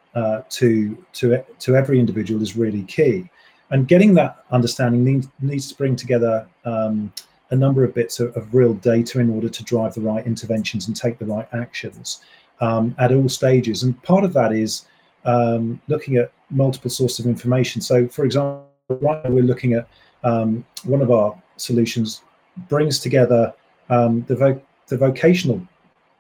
[0.49, 3.29] to to to every individual is really key
[3.71, 7.13] and getting that understanding needs, needs to bring together um,
[7.51, 10.89] a number of bits of, of, real data in order to drive the right interventions
[10.89, 12.21] and take the right actions
[12.61, 13.83] um, at all stages.
[13.83, 14.87] And part of that is
[15.25, 17.81] um, looking at multiple sources of information.
[17.81, 19.89] So, for example, right now we're looking at
[20.25, 22.23] um, one of our solutions
[22.69, 23.53] brings together
[23.91, 25.61] um, the, vo- the vocational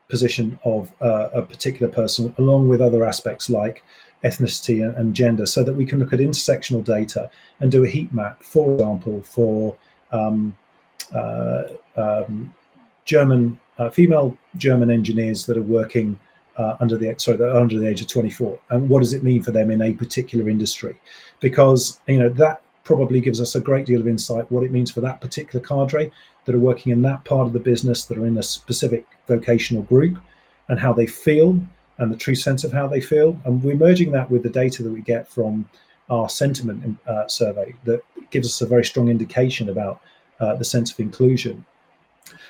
[0.08, 3.82] position of uh, a particular person along with other aspects like
[4.24, 8.12] ethnicity and, gender so that we can look at intersectional data and do a heat
[8.12, 9.76] map, for example, for
[10.12, 10.56] um,
[11.96, 12.52] um,
[13.04, 16.18] German uh, female German engineers that are working
[16.56, 19.50] uh, under the sorry under the age of 24, and what does it mean for
[19.50, 20.98] them in a particular industry?
[21.40, 24.92] Because you know that probably gives us a great deal of insight what it means
[24.92, 26.10] for that particular cadre
[26.44, 29.82] that are working in that part of the business that are in a specific vocational
[29.82, 30.16] group
[30.68, 31.60] and how they feel
[31.98, 33.38] and the true sense of how they feel.
[33.44, 35.68] And we're merging that with the data that we get from
[36.10, 40.00] our sentiment uh, survey that gives us a very strong indication about
[40.40, 41.64] uh, the sense of inclusion.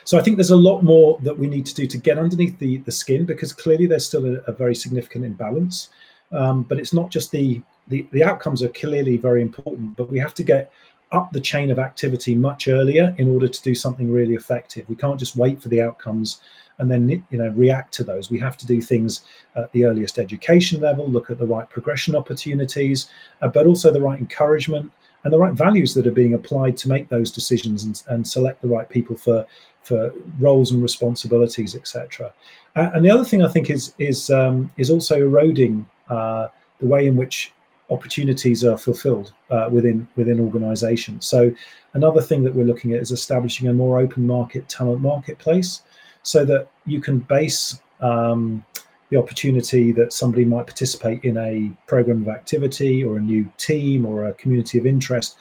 [0.04, 2.58] So I think there's a lot more that we need to do to get underneath
[2.58, 5.90] the, the skin because clearly there's still a, a very significant imbalance.
[6.32, 10.18] Um, but it's not just the, the the outcomes are clearly very important, but we
[10.18, 10.72] have to get
[11.12, 14.88] up the chain of activity much earlier in order to do something really effective.
[14.88, 16.40] We can't just wait for the outcomes
[16.78, 18.30] and then you know react to those.
[18.30, 19.22] We have to do things
[19.54, 23.08] at the earliest education level, look at the right progression opportunities,
[23.40, 24.92] uh, but also the right encouragement
[25.26, 28.62] and the right values that are being applied to make those decisions and, and select
[28.62, 29.44] the right people for
[29.82, 32.32] for roles and responsibilities, etc.
[32.76, 36.46] Uh, and the other thing I think is is um, is also eroding uh,
[36.78, 37.52] the way in which
[37.90, 41.26] opportunities are fulfilled uh, within within organizations.
[41.26, 41.52] So
[41.94, 45.82] another thing that we're looking at is establishing a more open market talent marketplace
[46.22, 48.64] so that you can base um,
[49.10, 54.04] the opportunity that somebody might participate in a program of activity or a new team
[54.04, 55.36] or a community of interest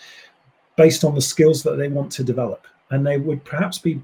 [0.75, 2.67] based on the skills that they want to develop.
[2.91, 4.01] And they would perhaps be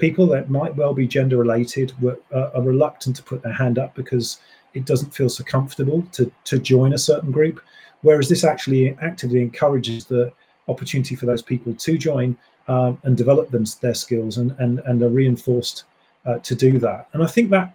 [0.00, 3.78] people that might well be gender related were, uh, are reluctant to put their hand
[3.78, 4.40] up because
[4.72, 7.60] it doesn't feel so comfortable to to join a certain group
[8.02, 10.32] whereas this actually actively encourages the
[10.68, 12.36] opportunity for those people to join
[12.68, 15.84] um, and develop them their skills and and and are reinforced
[16.24, 17.74] uh, to do that and i think that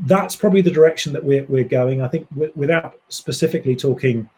[0.00, 4.28] that's probably the direction that we're, we're going i think w- without specifically talking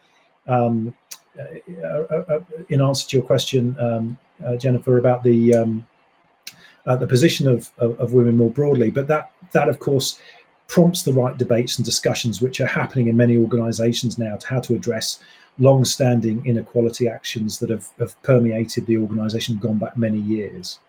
[0.47, 0.93] um,
[1.39, 2.39] uh, uh, uh
[2.69, 5.85] in answer to your question um, uh, jennifer about the um,
[6.85, 10.19] uh, the position of, of, of women more broadly but that that of course
[10.67, 14.59] prompts the right debates and discussions which are happening in many organizations now to how
[14.59, 15.19] to address
[15.59, 20.79] long-standing inequality actions that have, have permeated the organization gone back many years.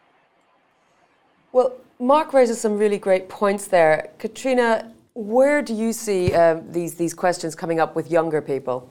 [1.57, 4.11] Well, Mark raises some really great points there.
[4.19, 8.91] Katrina, where do you see uh, these, these questions coming up with younger people?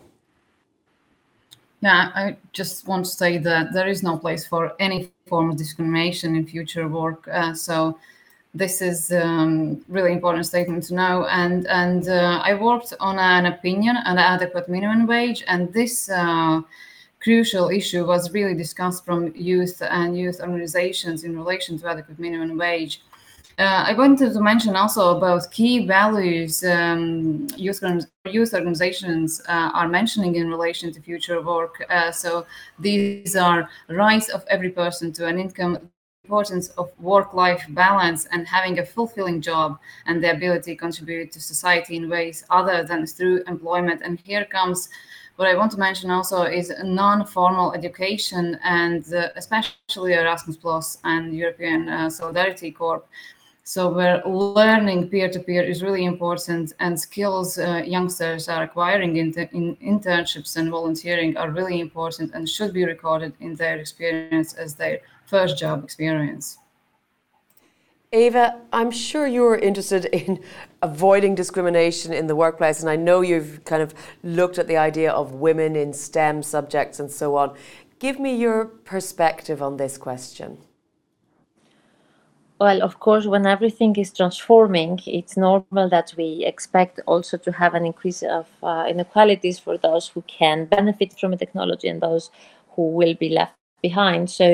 [1.82, 5.58] Yeah, I just want to say that there is no place for any form of
[5.58, 7.28] discrimination in future work.
[7.32, 8.00] Uh, so
[8.56, 11.28] this is um, really important statement to know.
[11.28, 16.62] And and uh, I worked on an opinion on adequate minimum wage, and this uh,
[17.26, 22.56] crucial issue was really discussed from youth and youth organizations in relation to adequate minimum
[22.56, 23.02] wage.
[23.58, 27.82] Uh, I wanted to mention also about key values um, youth,
[28.38, 31.84] youth organizations uh, are mentioning in relation to future work.
[31.90, 32.46] Uh, so
[32.78, 35.80] these are rights of every person to an income,
[36.26, 41.40] importance of work-life balance and having a fulfilling job and the ability to contribute to
[41.40, 44.02] society in ways other than through employment.
[44.04, 44.90] And here comes
[45.36, 51.34] what I want to mention also is non-formal education and uh, especially Erasmus Plus and
[51.34, 53.04] European uh, Solidarity Corps.
[53.64, 59.76] So where learning peer-to-peer is really important and skills uh, youngsters are acquiring in, in
[59.78, 65.00] internships and volunteering are really important and should be recorded in their experience as their
[65.26, 66.60] first job experience.
[68.12, 70.44] Eva, I'm sure you're interested in
[70.82, 73.94] avoiding discrimination in the workplace, and I know you've kind of
[74.24, 77.56] looked at the idea of women in STEM subjects and so on.
[78.00, 80.58] Give me your perspective on this question.
[82.60, 87.74] Well, of course, when everything is transforming, it's normal that we expect also to have
[87.74, 92.32] an increase of uh, inequalities for those who can benefit from technology and those
[92.70, 93.56] who will be left
[93.88, 94.30] behind.
[94.30, 94.48] So,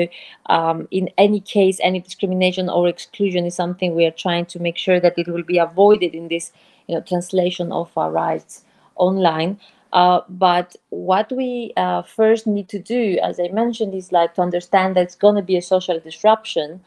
[0.56, 4.78] um, in any case, any discrimination or exclusion is something we are trying to make
[4.86, 6.52] sure that it will be avoided in this,
[6.86, 8.64] you know, translation of our rights
[8.96, 9.52] online.
[9.92, 14.42] Uh, but what we uh, first need to do, as I mentioned, is like to
[14.42, 16.80] understand that it's going to be a social disruption.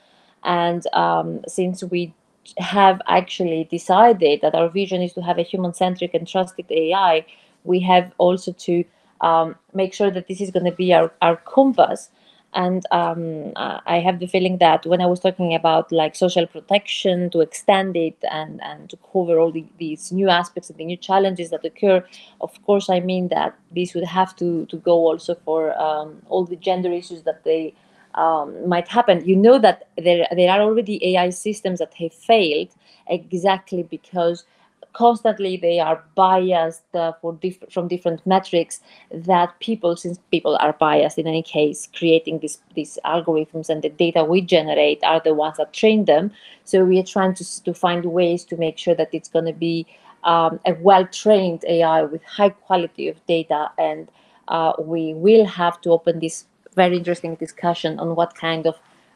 [0.44, 2.14] And um, since we
[2.58, 7.26] have actually decided that our vision is to have a human centric and trusted AI,
[7.64, 8.84] we have also to
[9.22, 12.10] um, make sure that this is going to be our, our compass
[12.56, 13.52] and um,
[13.86, 17.96] i have the feeling that when i was talking about like social protection to extend
[17.96, 21.66] it and and to cover all the, these new aspects and the new challenges that
[21.66, 22.04] occur
[22.42, 26.46] of course i mean that this would have to to go also for um, all
[26.46, 27.74] the gender issues that they
[28.16, 29.26] um, might happen.
[29.26, 32.70] You know that there there are already ai systems that have failed
[33.08, 34.46] exactly because
[34.94, 38.80] constantly they are biased uh, for diff- from different metrics
[39.12, 43.90] that people since people are biased in any case creating these these algorithms and the
[43.90, 46.32] data we generate are the ones that train them.
[46.64, 49.54] So we are trying to, to find ways to make sure that it's going to
[49.54, 49.86] be
[50.24, 54.10] um, a well-trained ai with high quality of data and
[54.48, 58.76] uh, we will have to open this very interesting discussion on what kind of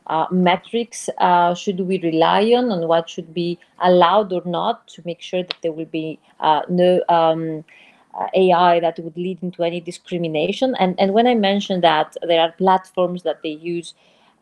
[0.09, 5.03] uh, metrics uh, should we rely on and what should be allowed or not to
[5.05, 7.63] make sure that there will be uh, no um,
[8.19, 10.75] uh, AI that would lead into any discrimination.
[10.79, 13.95] And, and when I mentioned that there are platforms that they use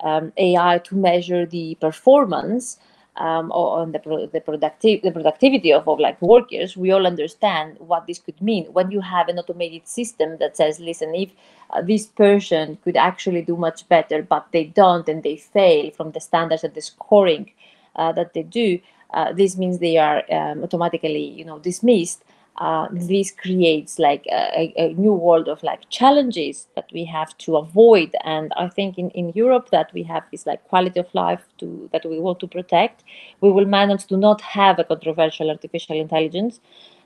[0.03, 2.80] um, AI to measure the performance,
[3.18, 8.07] um, on the, the, productive, the productivity of, of like workers, we all understand what
[8.07, 8.65] this could mean.
[8.65, 11.32] When you have an automated system that says, listen, if
[11.72, 16.11] uh, this person could actually do much better, but they don't and they fail from
[16.11, 17.51] the standards and the scoring
[17.95, 18.80] uh, that they do,
[19.13, 22.24] uh, this means they are um, automatically, you know, dismissed
[22.57, 27.55] uh, this creates like a, a, new world of like challenges that we have to
[27.57, 28.15] avoid.
[28.23, 31.89] And i think in, in europe that we have this like quality of life to
[31.93, 33.03] that we want to protect.
[33.41, 36.59] We will manage to not have a controversial artificial intelligence.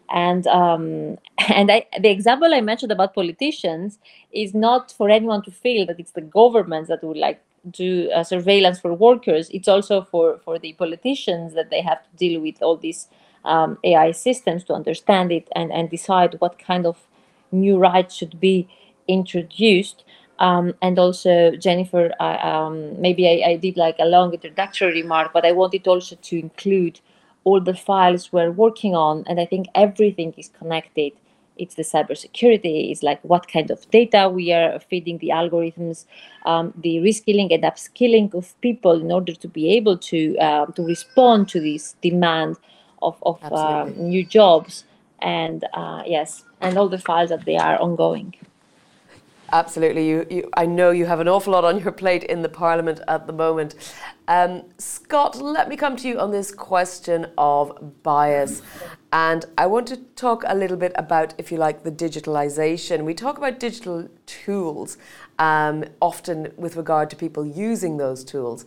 [0.09, 1.17] And um,
[1.49, 3.99] and I, the example i mentioned about politicians
[4.31, 8.23] is not for anyone to feel that it's the governments that would like do uh,
[8.23, 9.49] surveillance for workers.
[9.51, 13.07] It's also for for the politicians that they have to deal with all these
[13.45, 17.07] um, AI systems to understand it and, and decide what kind of
[17.51, 18.67] new rights should be
[19.07, 20.03] introduced.
[20.39, 25.45] Um, and also, Jennifer, um, maybe I, I, did like a long introductory remark, but
[25.45, 26.99] I wanted also to include
[27.43, 29.23] all the files we're working on.
[29.27, 31.11] And I think everything is connected.
[31.57, 36.05] It's the cybersecurity, it's like what kind of data we are feeding the algorithms,
[36.45, 40.81] um, the reskilling and upskilling of people in order to be able to uh, to
[40.83, 42.55] respond to this demand
[43.01, 44.85] of, of uh, new jobs.
[45.19, 48.33] And uh, yes, and all the files that they are ongoing.
[49.53, 50.07] Absolutely.
[50.07, 53.01] You, you, I know you have an awful lot on your plate in the Parliament
[53.07, 53.75] at the moment.
[54.27, 58.61] Um, Scott, let me come to you on this question of bias.
[59.11, 63.03] And I want to talk a little bit about, if you like, the digitalization.
[63.03, 64.97] We talk about digital tools,
[65.37, 68.65] um, often with regard to people using those tools.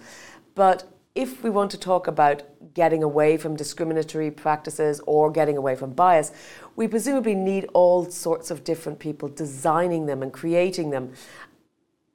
[0.55, 0.85] But
[1.15, 2.43] if we want to talk about
[2.75, 6.33] getting away from discriminatory practices or getting away from bias,
[6.75, 11.13] we presumably need all sorts of different people designing them and creating them.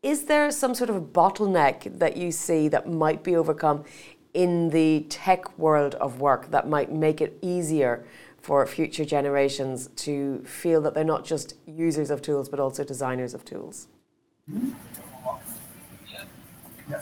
[0.03, 3.85] Is there some sort of a bottleneck that you see that might be overcome
[4.33, 8.05] in the tech world of work that might make it easier
[8.37, 13.33] for future generations to feel that they're not just users of tools but also designers
[13.33, 13.87] of tools?
[14.49, 14.71] Hmm?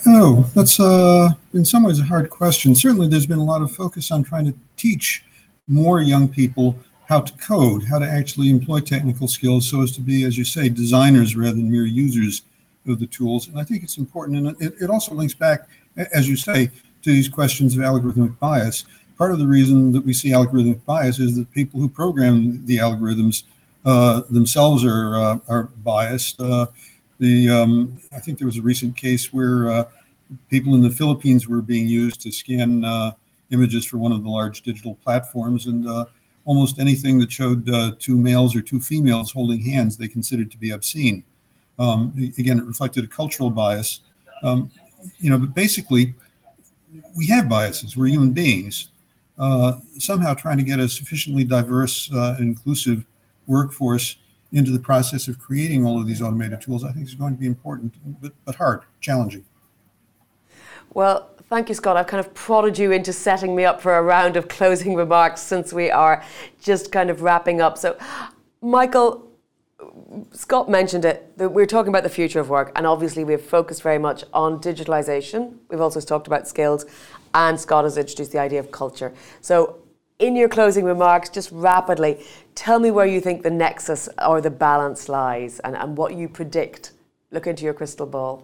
[0.05, 2.75] Oh, that's uh, in some ways a hard question.
[2.75, 5.23] Certainly, there's been a lot of focus on trying to teach
[5.67, 6.77] more young people
[7.07, 10.43] how to code, how to actually employ technical skills so as to be, as you
[10.43, 12.41] say, designers rather than mere users
[12.85, 13.47] of the tools.
[13.47, 14.37] And I think it's important.
[14.37, 15.69] And it, it also links back,
[16.13, 18.85] as you say, to these questions of algorithmic bias.
[19.17, 22.77] Part of the reason that we see algorithmic bias is that people who program the
[22.77, 23.43] algorithms
[23.85, 26.41] uh, themselves are, uh, are biased.
[27.19, 29.83] The um, I think there was a recent case where uh,
[30.49, 33.11] people in the Philippines were being used to scan uh,
[33.51, 36.05] images for one of the large digital platforms, and uh,
[36.45, 40.57] almost anything that showed uh, two males or two females holding hands they considered to
[40.57, 41.23] be obscene.
[41.79, 44.01] Um, again, it reflected a cultural bias.
[44.43, 44.71] Um,
[45.19, 46.15] you know, but basically,
[47.15, 47.95] we have biases.
[47.95, 48.89] We're human beings.
[49.37, 53.05] Uh, somehow, trying to get a sufficiently diverse uh, inclusive
[53.45, 54.17] workforce
[54.57, 57.39] into the process of creating all of these automated tools, I think is going to
[57.39, 59.45] be important, but, but hard, challenging.
[60.93, 61.97] Well, thank you, Scott.
[61.97, 65.41] I've kind of prodded you into setting me up for a round of closing remarks
[65.41, 66.23] since we are
[66.61, 67.77] just kind of wrapping up.
[67.77, 67.97] So,
[68.61, 69.27] Michael,
[70.31, 73.83] Scott mentioned it that we're talking about the future of work, and obviously we've focused
[73.83, 75.57] very much on digitalization.
[75.69, 76.85] We've also talked about skills,
[77.33, 79.13] and Scott has introduced the idea of culture.
[79.41, 79.77] So,
[80.19, 82.25] in your closing remarks, just rapidly,
[82.57, 86.27] tell me where you think the nexus or the balance lies and, and what you
[86.27, 86.91] predict.
[87.31, 88.43] Look into your crystal ball.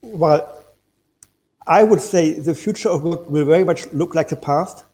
[0.00, 0.64] Well,
[1.66, 4.84] I would say the future of work will very much look like the past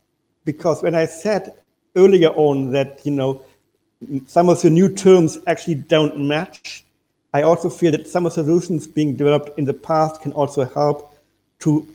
[0.44, 1.54] because when I said
[1.94, 3.42] earlier on that, you know,
[4.26, 6.84] some of the new terms actually don't match,
[7.32, 10.64] I also feel that some of the solutions being developed in the past can also
[10.64, 11.14] help
[11.60, 11.86] to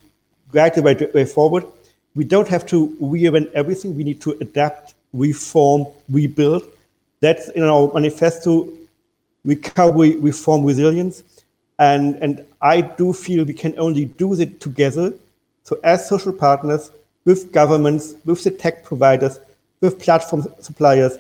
[0.54, 1.66] guide the way, way forward
[2.16, 3.96] we don't have to reinvent everything.
[3.96, 6.64] We need to adapt, reform, rebuild.
[7.22, 8.70] That's in our manifesto,
[9.46, 11.24] recovery, reform, resilience.
[11.78, 15.14] And, and I do feel we can only do it together.
[15.64, 16.92] So as social partners,
[17.26, 19.40] with governments, with the tech providers,
[19.82, 21.18] with platform suppliers,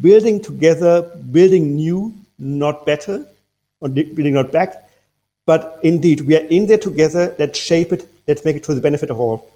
[0.00, 3.26] building together, building new, not better,
[3.80, 4.90] or building not back.
[5.46, 7.34] But indeed, we are in there together.
[7.38, 8.08] Let's shape it.
[8.26, 9.49] Let's make it to the benefit of all.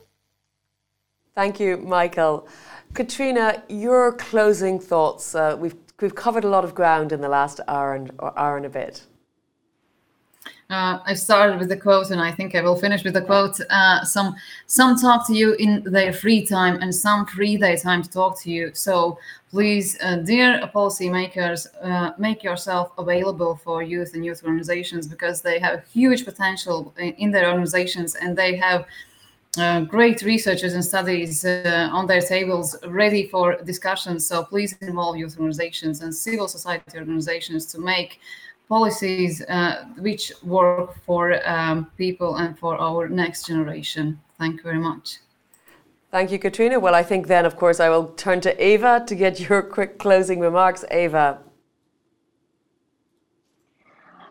[1.35, 2.47] Thank you, Michael.
[2.95, 5.35] Katrina, your closing thoughts.
[5.35, 8.67] Uh, we've we've covered a lot of ground in the last hour and hour and
[8.67, 9.03] a bit.
[10.71, 13.61] Uh, I started with the quote, and I think I will finish with the quote.
[13.69, 14.37] Uh, some
[14.67, 18.41] some talk to you in their free time, and some free their time to talk
[18.43, 18.71] to you.
[18.73, 19.19] So
[19.51, 25.59] please, uh, dear policymakers, uh, make yourself available for youth and youth organizations because they
[25.59, 28.87] have huge potential in, in their organizations, and they have
[29.59, 34.19] uh, great researchers and studies uh, on their tables ready for discussion.
[34.21, 38.21] So please involve youth organizations and civil society organizations to make
[38.69, 44.21] policies uh, which work for um, people and for our next generation.
[44.39, 45.19] Thank you very much.
[46.11, 46.79] Thank you, Katrina.
[46.79, 49.99] Well, I think then, of course, I will turn to Eva to get your quick
[49.99, 50.85] closing remarks.
[50.91, 51.39] Eva.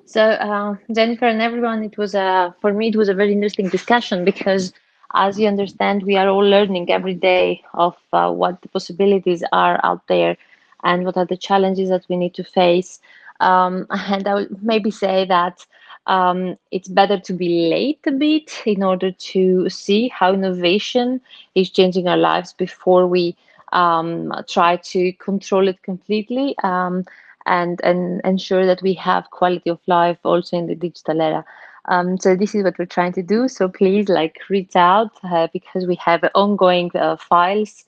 [0.06, 3.68] So, uh, Jennifer and everyone, it was a for me it was a very interesting
[3.68, 4.72] discussion because
[5.14, 9.80] as you understand, we are all learning every day of uh, what the possibilities are
[9.84, 10.38] out there
[10.84, 13.00] and what are the challenges that we need to face.
[13.40, 15.66] Um, and I would maybe say that
[16.08, 21.22] um, it's better to be late a bit in order to see how innovation
[21.56, 23.36] is changing our lives before we
[23.72, 26.56] um, try to control it completely.
[26.64, 27.06] Um,
[27.46, 31.46] and and ensure that we have quality of life also in the digital era.
[31.86, 33.48] Um, so this is what we're trying to do.
[33.48, 37.86] So please, like, reach out uh, because we have ongoing uh, files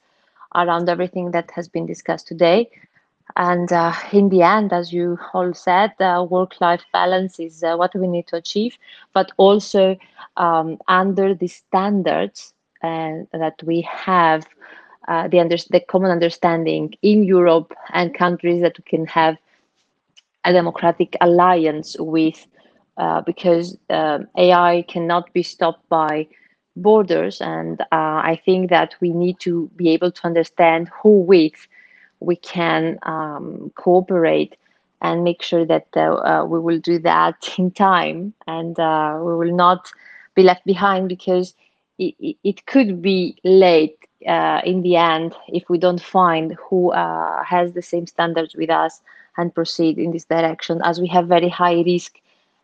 [0.54, 2.70] around everything that has been discussed today.
[3.38, 8.08] And uh, in the end, as you all said, work-life balance is uh, what we
[8.08, 8.78] need to achieve,
[9.14, 9.98] but also
[10.38, 12.54] um, under the standards
[12.84, 14.46] uh, that we have,
[15.08, 19.38] uh, the, under- the common understanding in Europe and countries that we can have
[20.46, 22.46] a democratic alliance with,
[22.98, 26.28] uh, because um, AI cannot be stopped by
[26.76, 27.42] borders.
[27.42, 31.68] And I think that we need to be able to understand who with
[32.20, 34.56] we can um, cooperate
[35.02, 39.36] and make sure that uh, uh, we will do that in time and uh, we
[39.36, 39.92] will not
[40.36, 41.54] be left behind because
[41.98, 43.98] it, it could be late
[44.28, 48.70] uh, in the end if we don't find who uh, has the same standards with
[48.70, 49.02] us
[49.38, 52.16] and proceed in this direction as we have very high risk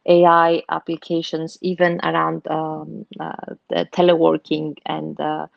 [0.05, 5.49] AI applications even around um, uh, teleworking and um,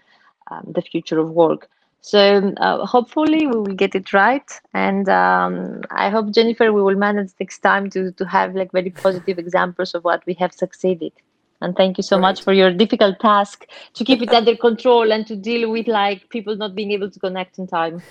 [0.67, 1.69] the future of work.
[2.01, 6.97] So uh, hopefully we will get it right, and um, I hope Jennifer we will
[6.97, 11.13] manage next time to to have like very positive examples of what we have succeeded.
[11.63, 15.27] And thank you so much for your difficult task to keep it under control and
[15.27, 18.03] to deal with like people not being able to connect in time.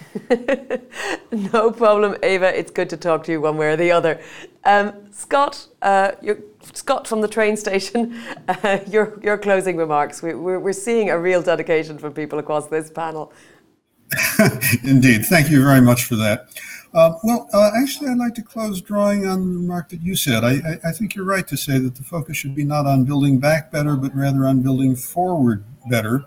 [1.32, 2.58] no problem, Eva.
[2.58, 4.20] It's good to talk to you one way or the other.
[4.66, 6.12] Um, Scott, uh,
[6.74, 8.20] Scott from the train station.
[8.46, 10.22] Uh, your your closing remarks.
[10.22, 13.32] We, we're, we're seeing a real dedication from people across this panel.
[14.84, 15.26] Indeed.
[15.26, 16.50] Thank you very much for that.
[16.94, 20.44] Uh, well, uh, actually, I'd like to close drawing on the remark that you said.
[20.44, 23.04] I, I, I, think you're right to say that the focus should be not on
[23.04, 26.26] building back better, but rather on building forward better.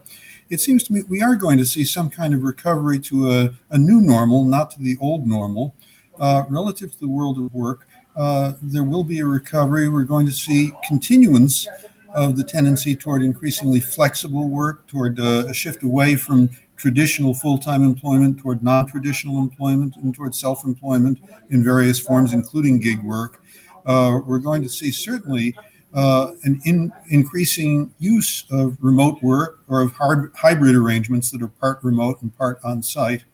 [0.51, 3.55] It seems to me we are going to see some kind of recovery to a,
[3.71, 5.77] a new normal, not to the old normal,
[6.19, 7.87] uh, relative to the world of work.
[8.17, 9.89] Uh, there will be a recovery.
[9.89, 11.69] We're going to see continuance
[12.15, 17.83] of the tendency toward increasingly flexible work, toward uh, a shift away from traditional full-time
[17.83, 21.19] employment toward non-traditional employment and toward self-employment
[21.51, 23.43] in various forms, including gig work.
[23.85, 25.55] Uh, we're going to see certainly
[25.95, 31.49] uh, an in, increasing use of remote work or of hard, hybrid arrangements that are
[31.49, 33.25] part remote and part on site.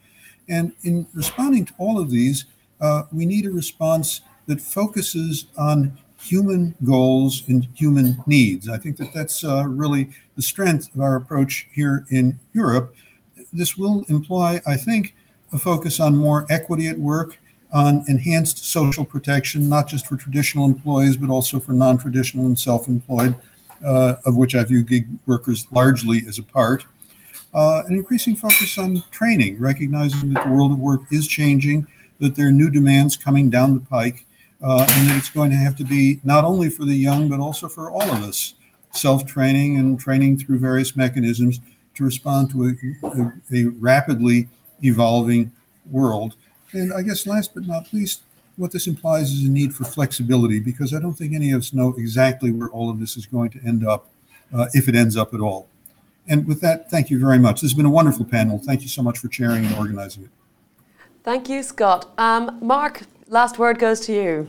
[0.48, 2.46] And in responding to all of these,
[2.80, 8.68] uh, we need a response that focuses on human goals and human needs.
[8.68, 12.94] I think that that's uh, really the strength of our approach here in Europe
[13.52, 15.14] this will imply, I think,
[15.52, 17.38] a focus on more equity at work,
[17.72, 22.58] on enhanced social protection, not just for traditional employees, but also for non traditional and
[22.58, 23.34] self employed,
[23.84, 26.84] uh, of which I view gig workers largely as a part.
[27.54, 31.86] Uh, an increasing focus on training, recognizing that the world of work is changing,
[32.18, 34.24] that there are new demands coming down the pike,
[34.62, 37.40] uh, and that it's going to have to be not only for the young, but
[37.40, 38.54] also for all of us
[38.92, 41.60] self training and training through various mechanisms
[41.94, 44.48] to respond to a, a, a rapidly
[44.82, 45.50] evolving
[45.90, 46.36] world.
[46.72, 48.22] And I guess last but not least,
[48.56, 51.72] what this implies is a need for flexibility because I don't think any of us
[51.72, 54.10] know exactly where all of this is going to end up,
[54.54, 55.68] uh, if it ends up at all.
[56.28, 57.56] And with that, thank you very much.
[57.62, 58.58] This has been a wonderful panel.
[58.58, 60.30] Thank you so much for chairing and organizing it.
[61.24, 62.12] Thank you, Scott.
[62.18, 63.02] Um, Mark,
[63.32, 64.48] last word goes to you.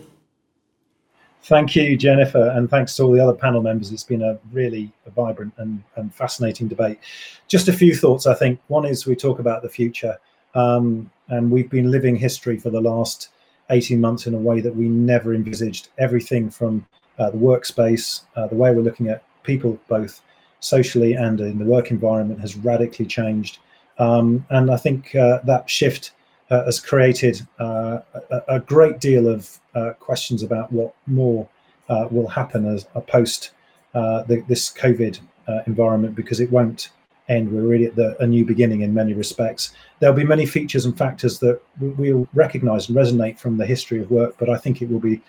[1.44, 3.92] Thank you, Jennifer, and thanks to all the other panel members.
[3.92, 7.00] It's been a really vibrant and, and fascinating debate.
[7.48, 8.60] Just a few thoughts, I think.
[8.68, 10.18] One is we talk about the future,
[10.54, 13.30] um, and we've been living history for the last
[13.70, 15.90] 18 months in a way that we never envisaged.
[15.98, 16.86] Everything from
[17.20, 20.22] uh, the workspace, uh, the way we're looking at people, both
[20.60, 23.60] socially and in the work environment, has radically changed.
[23.98, 26.12] Um, and I think uh, that shift
[26.54, 28.00] uh, has created uh,
[28.30, 31.50] a, a, great deal of uh, questions about what more
[31.90, 33.52] uh, will happen as a post
[33.96, 36.90] uh, the, this COVID uh, environment because it won't
[37.28, 37.52] end.
[37.52, 39.74] We're really at the, a new beginning in many respects.
[40.00, 44.12] There'll be many features and factors that we'll recognise and resonate from the history of
[44.12, 45.22] work, but I think it will be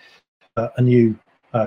[0.55, 1.17] a new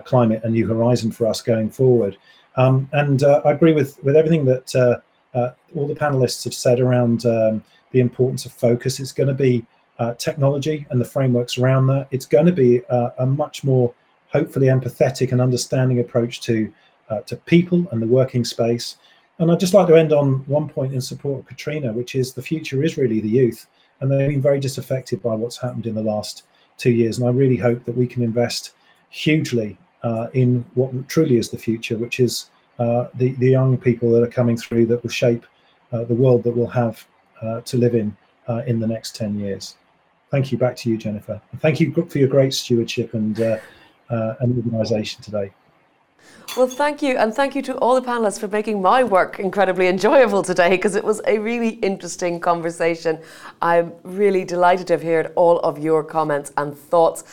[0.04, 2.16] climate, a new horizon for us going forward.
[2.56, 5.02] Um, and I agree with with everything that
[5.34, 7.26] all the panelists have said around.
[7.26, 9.00] Um, the importance of focus.
[9.00, 9.64] It's going to be
[9.98, 12.08] uh, technology and the frameworks around that.
[12.10, 13.92] It's going to be uh, a much more
[14.28, 16.72] hopefully empathetic and understanding approach to
[17.10, 18.96] uh, to people and the working space.
[19.38, 22.32] And I'd just like to end on one point in support of Katrina, which is
[22.32, 23.66] the future is really the youth,
[24.00, 26.42] and they've been very disaffected by what's happened in the last
[26.76, 27.18] two years.
[27.18, 28.72] And I really hope that we can invest
[29.10, 34.10] hugely uh, in what truly is the future, which is uh, the the young people
[34.12, 35.46] that are coming through that will shape
[35.92, 37.06] uh, the world that we'll have
[37.42, 38.16] uh, to live in
[38.48, 39.76] uh, in the next 10 years.
[40.30, 41.40] thank you back to you, Jennifer.
[41.58, 43.58] Thank you for your great stewardship and uh,
[44.10, 45.52] uh, and organisation today.
[46.56, 47.16] Well, thank you.
[47.16, 50.94] And thank you to all the panelists for making my work incredibly enjoyable today because
[50.94, 53.18] it was a really interesting conversation.
[53.60, 57.24] I'm really delighted to have heard all of your comments and thoughts.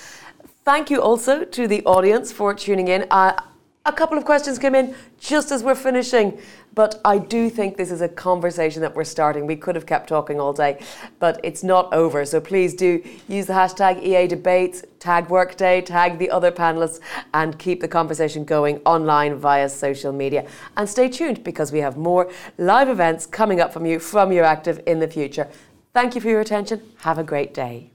[0.64, 3.06] Thank you also to the audience for tuning in.
[3.10, 3.42] Uh,
[3.86, 6.40] a couple of questions came in just as we're finishing,
[6.74, 9.46] but I do think this is a conversation that we're starting.
[9.46, 10.84] We could have kept talking all day,
[11.20, 12.26] but it's not over.
[12.26, 17.00] So please do use the hashtag EA Debates, tag Workday, tag the other panelists,
[17.34, 20.48] and keep the conversation going online via social media.
[20.76, 24.84] And stay tuned because we have more live events coming up from you from EURACTIV
[24.86, 25.48] in the future.
[25.94, 26.82] Thank you for your attention.
[26.98, 27.95] Have a great day.